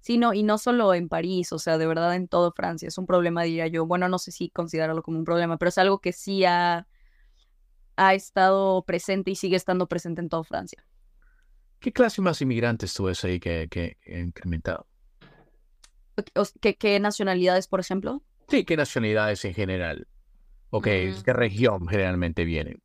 [0.00, 2.86] Sí, no, y no solo en París, o sea, de verdad en todo Francia.
[2.86, 3.86] Es un problema, diría yo.
[3.86, 6.86] Bueno, no sé si considerarlo como un problema, pero es algo que sí ha
[7.96, 10.84] ha estado presente y sigue estando presente en toda Francia.
[11.80, 14.86] ¿Qué clase más inmigrantes tú ves ahí que, que incrementado?
[16.60, 18.22] ¿Qué, nacionalidades, por ejemplo?
[18.48, 20.06] Sí, ¿qué nacionalidades en general?
[20.70, 22.82] ¿O qué, qué región generalmente vienen?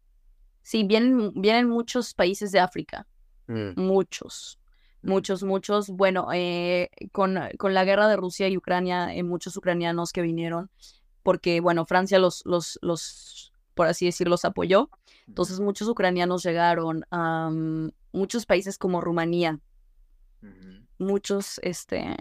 [0.62, 3.08] Sí, vienen, vienen muchos países de África.
[3.48, 3.80] Mm.
[3.80, 4.60] Muchos.
[5.02, 5.10] Mm.
[5.10, 5.90] Muchos, muchos.
[5.90, 10.70] Bueno, eh, con, con, la guerra de Rusia y Ucrania, eh, muchos ucranianos que vinieron
[11.24, 14.90] porque, bueno, Francia los, los, los por así decirlo, los apoyó.
[15.28, 17.50] Entonces muchos ucranianos llegaron a
[18.12, 19.60] muchos países como Rumanía,
[20.98, 22.16] muchos este,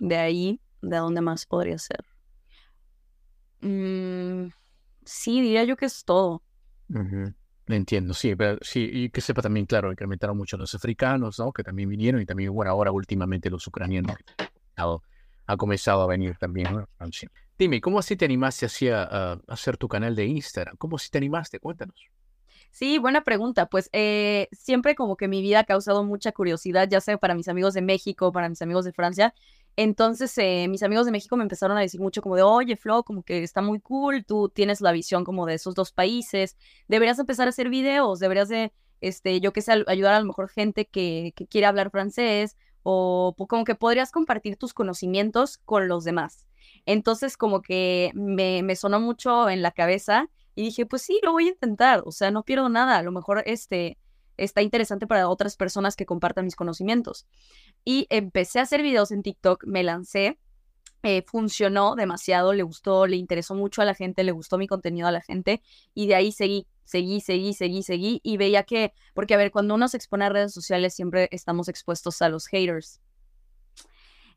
[0.00, 2.04] de ahí, ¿de dónde más podría ser?
[3.60, 4.50] Mm,
[5.04, 6.42] sí, diría yo que es todo.
[7.66, 11.52] Entiendo, sí, pero sí, y que sepa también, claro, incrementaron mucho los africanos, ¿no?
[11.52, 14.16] Que también vinieron y también, bueno, ahora últimamente los ucranianos
[15.46, 17.30] han comenzado a venir también Francia.
[17.58, 20.76] Dime, ¿cómo así te animaste hacia, a hacer tu canal de Instagram?
[20.78, 21.60] ¿Cómo así te animaste?
[21.60, 21.96] Cuéntanos.
[22.70, 23.66] Sí, buena pregunta.
[23.66, 27.48] Pues eh, siempre como que mi vida ha causado mucha curiosidad, ya sea para mis
[27.48, 29.34] amigos de México, para mis amigos de Francia.
[29.82, 33.02] Entonces, eh, mis amigos de México me empezaron a decir mucho como de, oye, Flo,
[33.02, 37.18] como que está muy cool, tú tienes la visión como de esos dos países, deberías
[37.18, 40.84] empezar a hacer videos, deberías de, este, yo qué sé, ayudar a lo mejor gente
[40.84, 46.46] que, que quiere hablar francés o como que podrías compartir tus conocimientos con los demás.
[46.84, 51.32] Entonces como que me, me sonó mucho en la cabeza y dije, pues sí, lo
[51.32, 53.96] voy a intentar, o sea, no pierdo nada, a lo mejor este
[54.44, 57.26] está interesante para otras personas que compartan mis conocimientos.
[57.84, 60.38] Y empecé a hacer videos en TikTok, me lancé,
[61.02, 65.08] eh, funcionó demasiado, le gustó, le interesó mucho a la gente, le gustó mi contenido
[65.08, 65.62] a la gente
[65.94, 69.74] y de ahí seguí, seguí, seguí, seguí, seguí y veía que, porque a ver, cuando
[69.74, 73.00] uno se expone a redes sociales siempre estamos expuestos a los haters.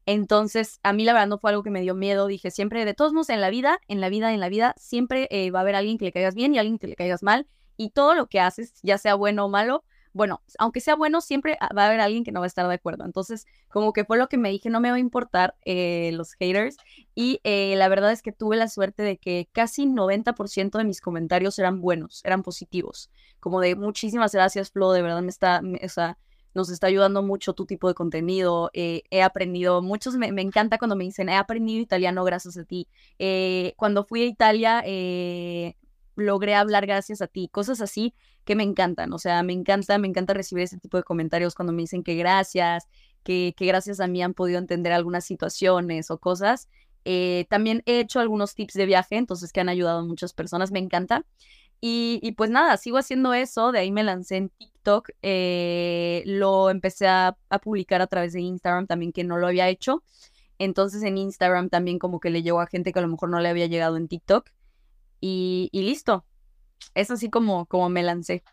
[0.05, 2.27] Entonces, a mí la verdad no fue algo que me dio miedo.
[2.27, 5.27] Dije, siempre, de todos modos, en la vida, en la vida, en la vida, siempre
[5.31, 7.47] eh, va a haber alguien que le caigas bien y alguien que le caigas mal.
[7.77, 9.83] Y todo lo que haces, ya sea bueno o malo,
[10.13, 12.73] bueno, aunque sea bueno, siempre va a haber alguien que no va a estar de
[12.73, 13.03] acuerdo.
[13.03, 16.33] Entonces, como que fue lo que me dije, no me va a importar eh, los
[16.33, 16.77] haters.
[17.15, 21.01] Y eh, la verdad es que tuve la suerte de que casi 90% de mis
[21.01, 23.09] comentarios eran buenos, eran positivos.
[23.39, 25.61] Como de muchísimas gracias, Flo, de verdad me está,
[26.53, 28.69] nos está ayudando mucho tu tipo de contenido.
[28.73, 32.87] Eh, he aprendido, muchos me, encanta cuando me dicen, he aprendido italiano gracias a ti.
[33.77, 35.75] Cuando fui a Italia, eh,
[36.15, 37.49] logré hablar gracias a ti.
[37.51, 38.13] Cosas así
[38.45, 39.13] que me encantan.
[39.13, 42.15] O sea, me encanta, me encanta recibir ese tipo de comentarios cuando me dicen que
[42.15, 42.87] gracias,
[43.23, 46.69] que, que gracias a mí han podido entender algunas situaciones o cosas.
[47.49, 50.79] también he hecho algunos tips de viaje, entonces que han ayudado a muchas personas, me
[50.79, 51.25] encanta.
[51.85, 57.07] Y, pues nada, sigo haciendo eso, de ahí me lancé en TikTok, eh, lo empecé
[57.07, 60.01] a, publicar a través de Instagram también, que no lo había hecho.
[60.59, 63.41] Entonces en Instagram también como que le llegó a gente que a lo mejor no
[63.41, 64.49] le había llegado en TikTok.
[65.25, 66.25] Y, listo.
[66.95, 68.43] Es así como, como me lancé.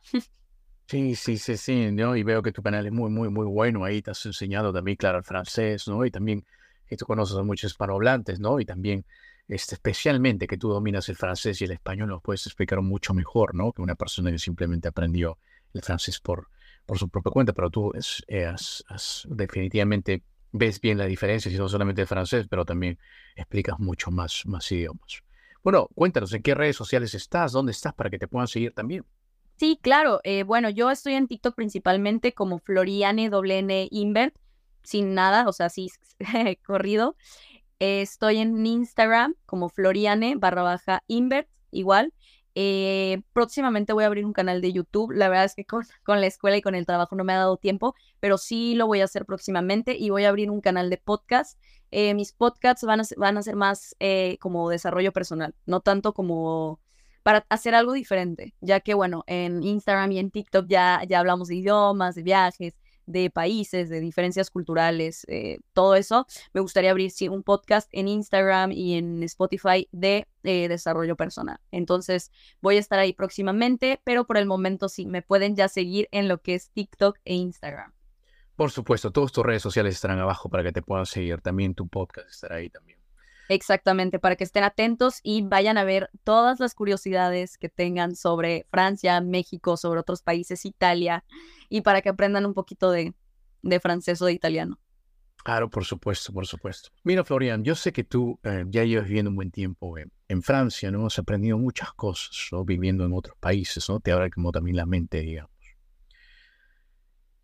[0.87, 2.17] Sí, sí, sí, sí, ¿no?
[2.17, 3.85] Y veo que tu canal es muy, muy, muy bueno.
[3.85, 6.05] Ahí te has enseñado también, claro, el francés, ¿no?
[6.05, 6.45] Y también
[6.87, 8.59] que tú conoces a muchos hispanohablantes, ¿no?
[8.59, 9.05] Y también
[9.49, 13.55] este, especialmente que tú dominas el francés y el español, nos puedes explicar mucho mejor,
[13.55, 13.73] ¿no?
[13.73, 15.39] Que una persona que simplemente aprendió
[15.75, 16.49] el francés por,
[16.87, 18.53] por su propia cuenta, pero tú es, eh,
[19.29, 22.99] definitivamente ves bien la diferencia, y no solamente el francés, pero también
[23.37, 25.23] explicas mucho más, más idiomas.
[25.63, 27.53] Bueno, cuéntanos, ¿en qué redes sociales estás?
[27.53, 29.05] ¿Dónde estás para que te puedan seguir también?
[29.57, 30.21] Sí, claro.
[30.25, 34.35] Eh, bueno, yo estoy en TikTok principalmente como Floriane WN Invert,
[34.83, 35.91] sin nada, o sea, sí,
[36.67, 37.17] corrido
[37.81, 42.13] estoy en Instagram como Floriane barra baja Invert, igual.
[42.55, 45.13] Eh, próximamente voy a abrir un canal de YouTube.
[45.13, 47.57] La verdad es que con, la escuela y con el trabajo no me ha dado
[47.57, 50.99] tiempo, pero sí lo voy a hacer próximamente y voy a abrir un canal de
[50.99, 51.59] podcast.
[51.91, 56.13] Eh, mis podcasts van a, van a ser más eh, como desarrollo personal, no tanto
[56.13, 56.81] como
[57.23, 61.49] para hacer algo diferente, ya que bueno, en Instagram y en TikTok ya, ya hablamos
[61.49, 62.75] de idiomas, de viajes,
[63.07, 66.27] de países, de diferencias culturales, eh, todo eso.
[66.53, 71.59] Me gustaría abrir sí, un podcast en Instagram y en Spotify de eh, desarrollo personal.
[71.71, 72.31] Entonces
[72.61, 76.29] voy a estar ahí próximamente, pero por el momento sí, me pueden ya seguir en
[76.29, 77.93] lo que es TikTok e Instagram.
[78.57, 81.41] Por supuesto, todas tus redes sociales estarán abajo para que te puedan seguir.
[81.41, 83.00] También tu podcast estará ahí también.
[83.51, 88.65] Exactamente, para que estén atentos y vayan a ver todas las curiosidades que tengan sobre
[88.71, 91.25] Francia, México, sobre otros países, Italia,
[91.69, 93.13] y para que aprendan un poquito de,
[93.83, 94.79] francés o de italiano.
[95.43, 96.91] Claro, por supuesto, por supuesto.
[97.03, 100.93] Mira, Florian, yo sé que tú eh, ya llevas viviendo un buen tiempo en Francia,
[100.93, 101.07] ¿no?
[101.07, 102.65] Has aprendido muchas cosas, ¿no?
[102.65, 103.99] Viviendo en otros países, ¿no?
[103.99, 105.51] Te abre como también la mente, digamos.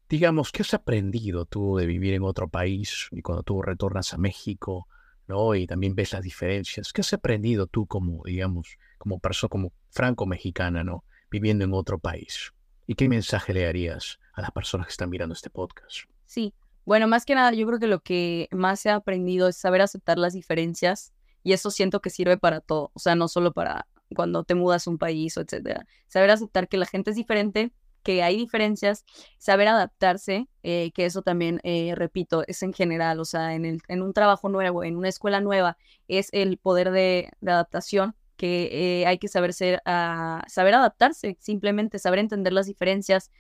[0.08, 4.18] Digamos, ¿qué has aprendido tú de vivir en otro país y cuando tú retornas a
[4.18, 4.86] México?
[5.28, 5.54] ¿No?
[5.54, 6.92] Y también ves las diferencias.
[6.92, 11.04] ¿Qué has aprendido tú como, digamos, como persona, como franco-mexicana, ¿no?
[11.30, 12.52] Viviendo en otro país.
[12.86, 16.08] ¿Y qué mensaje le darías a las personas que están mirando este podcast?
[16.24, 16.54] Sí,
[16.84, 20.18] bueno, más que nada, yo creo que lo que más he aprendido es saber aceptar
[20.18, 21.12] las diferencias
[21.42, 24.86] y eso siento que sirve para todo, o sea, no solo para cuando te mudas
[24.86, 25.86] a un país o etcétera.
[26.06, 27.72] Saber aceptar que la gente es diferente
[28.06, 29.04] que hay diferencias,
[29.36, 33.82] saber adaptarse, eh, que eso también, eh, repito, es en general, o sea, en, el,
[33.88, 35.76] en un trabajo nuevo, en una escuela nueva,
[36.06, 41.98] es el poder de, adaptación que eh, hay que saber ser, ah, saber adaptarse, simplemente
[41.98, 43.32] saber entender las diferencias,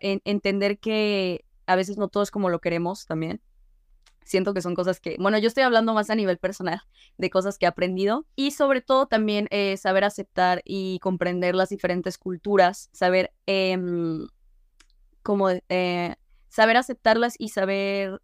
[0.00, 3.42] entender que a veces no todo es como lo queremos también,
[4.28, 6.82] siento que son cosas que, bueno, yo estoy hablando más a nivel personal
[7.16, 11.70] de cosas que he aprendido y sobre todo también eh, saber aceptar y comprender las
[11.70, 13.76] diferentes culturas, saber eh,
[15.22, 16.16] como eh,
[16.48, 18.20] saber aceptarlas y saber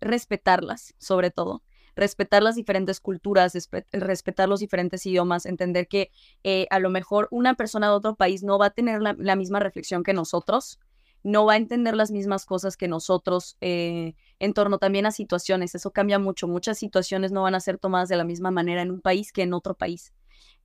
[0.00, 1.62] respetarlas, sobre todo.
[1.96, 3.52] Respetar las diferentes culturas,
[3.92, 6.10] respetar los diferentes idiomas, entender que
[6.44, 9.58] eh, a lo mejor una persona de otro país no va a tener la misma
[9.58, 10.78] reflexión que nosotros,
[11.22, 15.74] no va a entender las mismas cosas que nosotros eh, en torno también a situaciones.
[15.74, 16.48] Eso cambia mucho.
[16.48, 19.42] Muchas situaciones no van a ser tomadas de la misma manera en un país que
[19.42, 20.12] en otro país.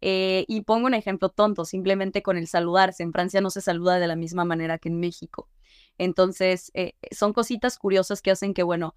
[0.01, 3.03] Eh, y pongo un ejemplo tonto, simplemente con el saludarse.
[3.03, 5.49] En Francia no se saluda de la misma manera que en México.
[5.97, 8.95] Entonces, eh, son cositas curiosas que hacen que, bueno,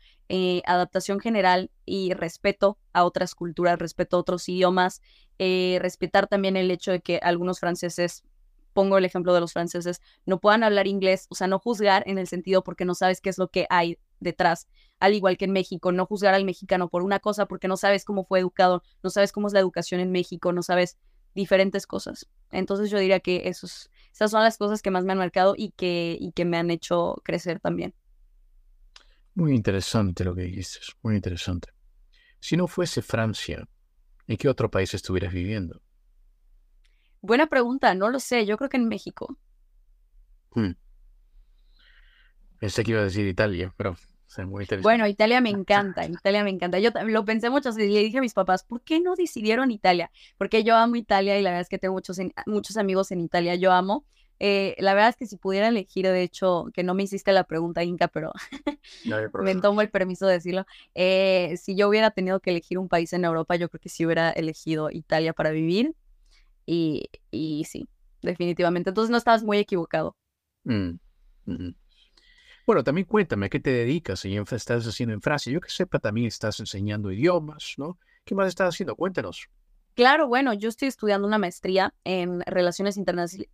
[0.64, 5.01] adaptación general y respeto a otras culturas, respeto a otros idiomas,
[5.39, 8.24] respetar también el hecho de que algunos franceses
[8.72, 12.16] pongo el ejemplo de los franceses, no puedan hablar inglés, o sea, no juzgar en
[12.16, 14.69] el sentido porque no sabes qué es lo que hay detrás,
[15.01, 18.05] al igual que en México, no juzgar al mexicano por una cosa porque no sabes
[18.05, 20.99] cómo fue educado, no sabes cómo es la educación en México, no sabes
[21.35, 22.29] diferentes cosas.
[22.51, 25.71] Entonces yo diría que esos, esas son las cosas que más me han marcado y
[25.73, 27.95] que, y que me han hecho crecer también.
[29.35, 31.69] Muy interesante lo que dijiste, muy interesante.
[32.41, 33.69] Si no fuese Francia,
[34.27, 35.81] ¿en qué otro país estuvieras viviendo?
[37.21, 39.39] Buena pregunta, no lo sé, yo creo que en México.
[40.51, 40.73] Hmm.
[42.59, 43.97] Pensé que iba a decir Italia, pero
[44.47, 44.83] muy interesante.
[44.83, 46.79] Bueno, Italia me encanta, Italia me encanta.
[46.79, 50.11] Yo lo pensé mucho y le dije a mis papás, ¿por qué no decidieron Italia?
[50.37, 53.55] Porque yo amo Italia y la verdad es que tengo muchos, muchos amigos en Italia,
[53.55, 54.05] yo amo.
[54.41, 57.45] Eh, la verdad es que si pudiera elegir, de hecho, que no me hiciste la
[57.45, 58.33] pregunta, Inca, pero
[59.43, 60.64] me tomo el permiso de decirlo.
[60.95, 64.05] Eh, si yo hubiera tenido que elegir un país en Europa, yo creo que sí
[64.07, 65.95] hubiera elegido Italia para vivir.
[66.66, 67.89] Y, y sí,
[68.22, 68.91] definitivamente.
[68.91, 70.16] Entonces no estabas muy equivocado.
[70.64, 70.99] Mm,
[72.69, 75.51] bueno, también cuéntame, ¿a qué te dedicas y estás haciendo en Francia?
[75.51, 77.99] Yo que sepa, también estás enseñando idiomas, ¿no?
[78.27, 78.95] ¿Qué más estás haciendo?
[78.95, 79.49] Cuéntanos.
[79.95, 83.49] Claro, bueno, yo estoy estudiando una maestría en relaciones internacionales,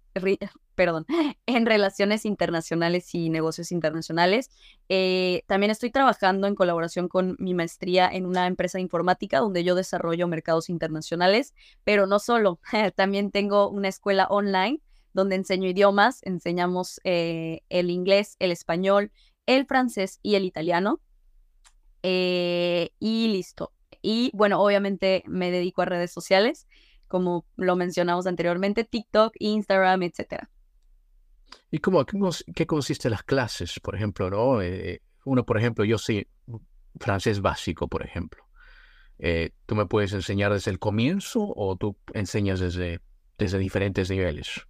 [0.74, 1.06] perdón,
[1.46, 4.50] en relaciones internacionales y negocios internacionales.
[4.88, 9.62] Eh, también estoy trabajando en colaboración con mi maestría en una empresa de informática donde
[9.62, 11.54] yo desarrollo mercados internacionales,
[11.84, 12.58] pero no solo,
[12.96, 14.80] también tengo una escuela online
[15.14, 19.12] donde enseño idiomas, enseñamos eh, el inglés, el español,
[19.46, 21.00] el francés y el italiano.
[22.02, 23.72] Eh, y listo.
[24.02, 26.66] Y bueno, obviamente me dedico a redes sociales,
[27.08, 30.50] como lo mencionamos anteriormente, TikTok, Instagram, etcétera.
[31.70, 34.28] ¿Y cómo, qué, consiste las clases, por ejemplo?
[34.28, 34.60] ¿no?
[34.60, 36.28] Eh, uno, por ejemplo, yo soy
[36.98, 38.44] francés básico, por ejemplo.
[39.64, 43.00] ¿Tú me puedes enseñar desde el comienzo o tú enseñas desde,
[43.38, 44.66] desde diferentes niveles?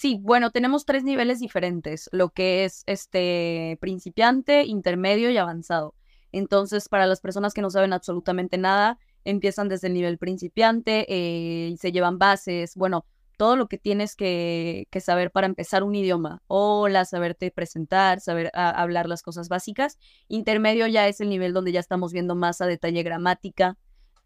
[0.00, 5.94] Sí, bueno, tenemos tres niveles diferentes, lo que es este principiante, intermedio y avanzado.
[6.32, 11.68] Entonces, para las personas que no saben absolutamente nada, empiezan desde el nivel principiante eh,
[11.72, 13.04] y se llevan bases, bueno,
[13.36, 16.40] todo lo que tienes que, saber para empezar un idioma.
[16.46, 19.98] Hola, saberte presentar, saber hablar las cosas básicas.
[20.28, 23.76] Intermedio ya es el nivel donde ya estamos viendo más a detalle gramática,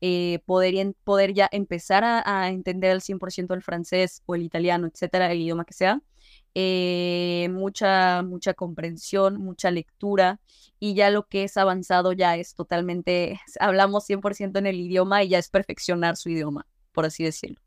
[0.06, 5.32] eh, poder, poder ya empezar a, entender al 100% el francés o el italiano, etcétera,
[5.32, 6.02] el idioma que sea.
[6.54, 10.40] Eh, mucha, mucha comprensión, mucha lectura
[10.78, 15.30] y ya lo que es avanzado ya es totalmente, hablamos 100% en el idioma y
[15.30, 17.62] ya es perfeccionar su idioma, por así decirlo.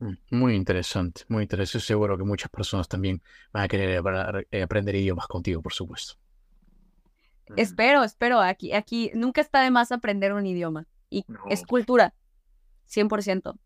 [0.00, 1.86] Mm, muy interesante, muy interesante.
[1.86, 4.02] Seguro que muchas personas también van a querer
[4.50, 6.16] eh, aprender idiomas contigo, por supuesto.
[7.56, 8.40] Espero, espero.
[8.40, 10.86] Aquí, aquí nunca está de más aprender un idioma.
[11.12, 12.14] Y es cultura,
[12.88, 13.58] 100%.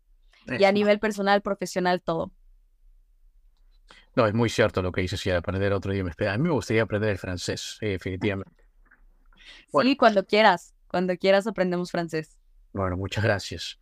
[0.59, 2.31] Y a nivel personal, profesional, todo.
[4.15, 6.11] No, es muy cierto lo que dices, sí, aprender otro idioma.
[6.29, 8.65] A mí me gustaría aprender el francés, definitivamente.
[9.81, 12.37] Sí, cuando quieras, cuando quieras aprendemos francés.
[12.73, 13.79] Bueno, muchas gracias.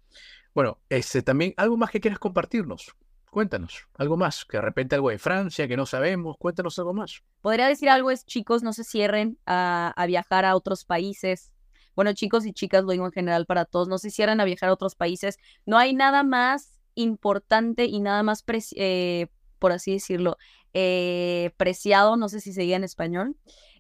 [0.53, 2.95] Bueno, este, también algo más que quieras compartirnos.
[3.32, 7.24] Cuéntanos, algo más, que de repente algo de Francia que no sabemos, cuéntanos algo más.
[7.41, 11.51] Podría decir algo es, chicos, no se cierren a, a viajar a otros países.
[11.95, 14.69] Bueno, chicos y chicas, lo digo en general para todos, no se cierren a viajar
[14.69, 15.37] a otros países.
[15.65, 18.43] No hay nada más importante y nada más
[18.75, 19.27] eh,
[19.59, 20.37] por así decirlo,
[20.73, 23.35] eh, preciado, no sé si seguía en español,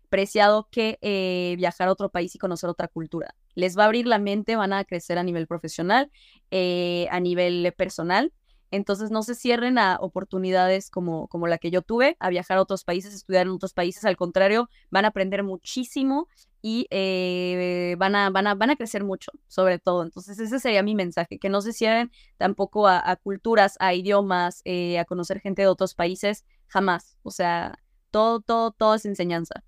[0.09, 3.35] preciado que eh, viajar a otro país y conocer otra cultura.
[3.53, 6.11] Les va a abrir la mente, van a crecer a nivel profesional,
[6.51, 8.31] eh, a nivel personal.
[8.71, 12.61] Entonces no se cierren a oportunidades como, como la que yo tuve, a viajar a
[12.61, 14.05] otros países, estudiar en otros países.
[14.05, 16.27] Al contrario, van a aprender muchísimo
[16.67, 20.01] y eh, van, a, van, a, van a crecer mucho, sobre todo.
[20.01, 24.97] Entonces, ese sería mi mensaje, que no se cierren tampoco a, culturas, a idiomas, eh,
[24.97, 27.19] a conocer gente de otros países, jamás.
[27.21, 27.77] O sea,
[28.09, 29.63] todo, todo, todo es enseñanza.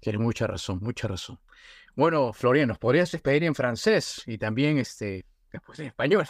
[0.00, 1.38] Tienes mucha razón, mucha razón.
[1.94, 6.26] Bueno, Florian, ¿nos podrías despedir en francés y también este, después en español?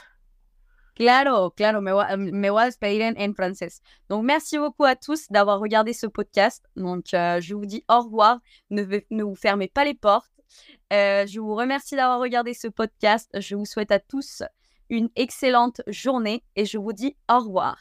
[0.94, 3.80] Claro, claro, me voy, me voy a despedir en, en, français.
[4.08, 6.64] Donc, merci beaucoup à tous d'avoir regardé ce podcast.
[6.76, 8.40] Donc, euh, je vous dis au revoir.
[8.70, 10.30] Ne, ne vous fermez pas les portes.
[10.92, 13.28] Euh, je vous remercie d'avoir regardé ce podcast.
[13.34, 14.42] Je vous souhaite à tous
[14.88, 17.76] une excellente journée et je vous dis au revoir.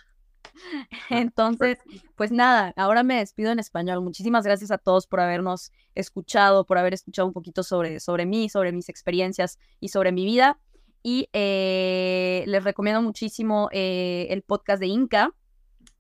[1.10, 1.78] Entonces,
[2.16, 4.02] pues nada, ahora me despido en español.
[4.02, 8.50] Muchísimas gracias a todos por habernos escuchado, por haber escuchado un poquito sobre, sobre mí,
[8.50, 10.60] sobre mis experiencias y sobre mi vida.
[11.04, 15.36] Y eh, les recomiendo muchísimo eh, el podcast de Inca,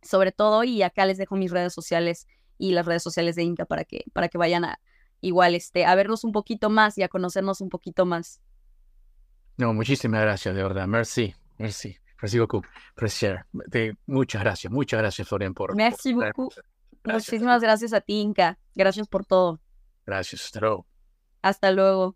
[0.01, 2.27] sobre todo, y acá les dejo mis redes sociales
[2.57, 4.79] y las redes sociales de Inca para que, para que vayan a
[5.19, 8.41] igual este, a vernos un poquito más y a conocernos un poquito más.
[9.57, 10.87] No, muchísimas gracias, de verdad.
[10.87, 11.97] Merci, merci.
[12.21, 12.65] Merci beaucoup.
[14.05, 15.75] Muchas gracias, muchas gracias, Florian, por.
[15.75, 16.53] Merci beaucoup.
[17.03, 18.57] Muchísimas gracias a ti, Inca.
[18.75, 19.59] Gracias por todo.
[20.05, 20.87] Gracias, hasta luego.
[21.41, 22.15] Hasta luego.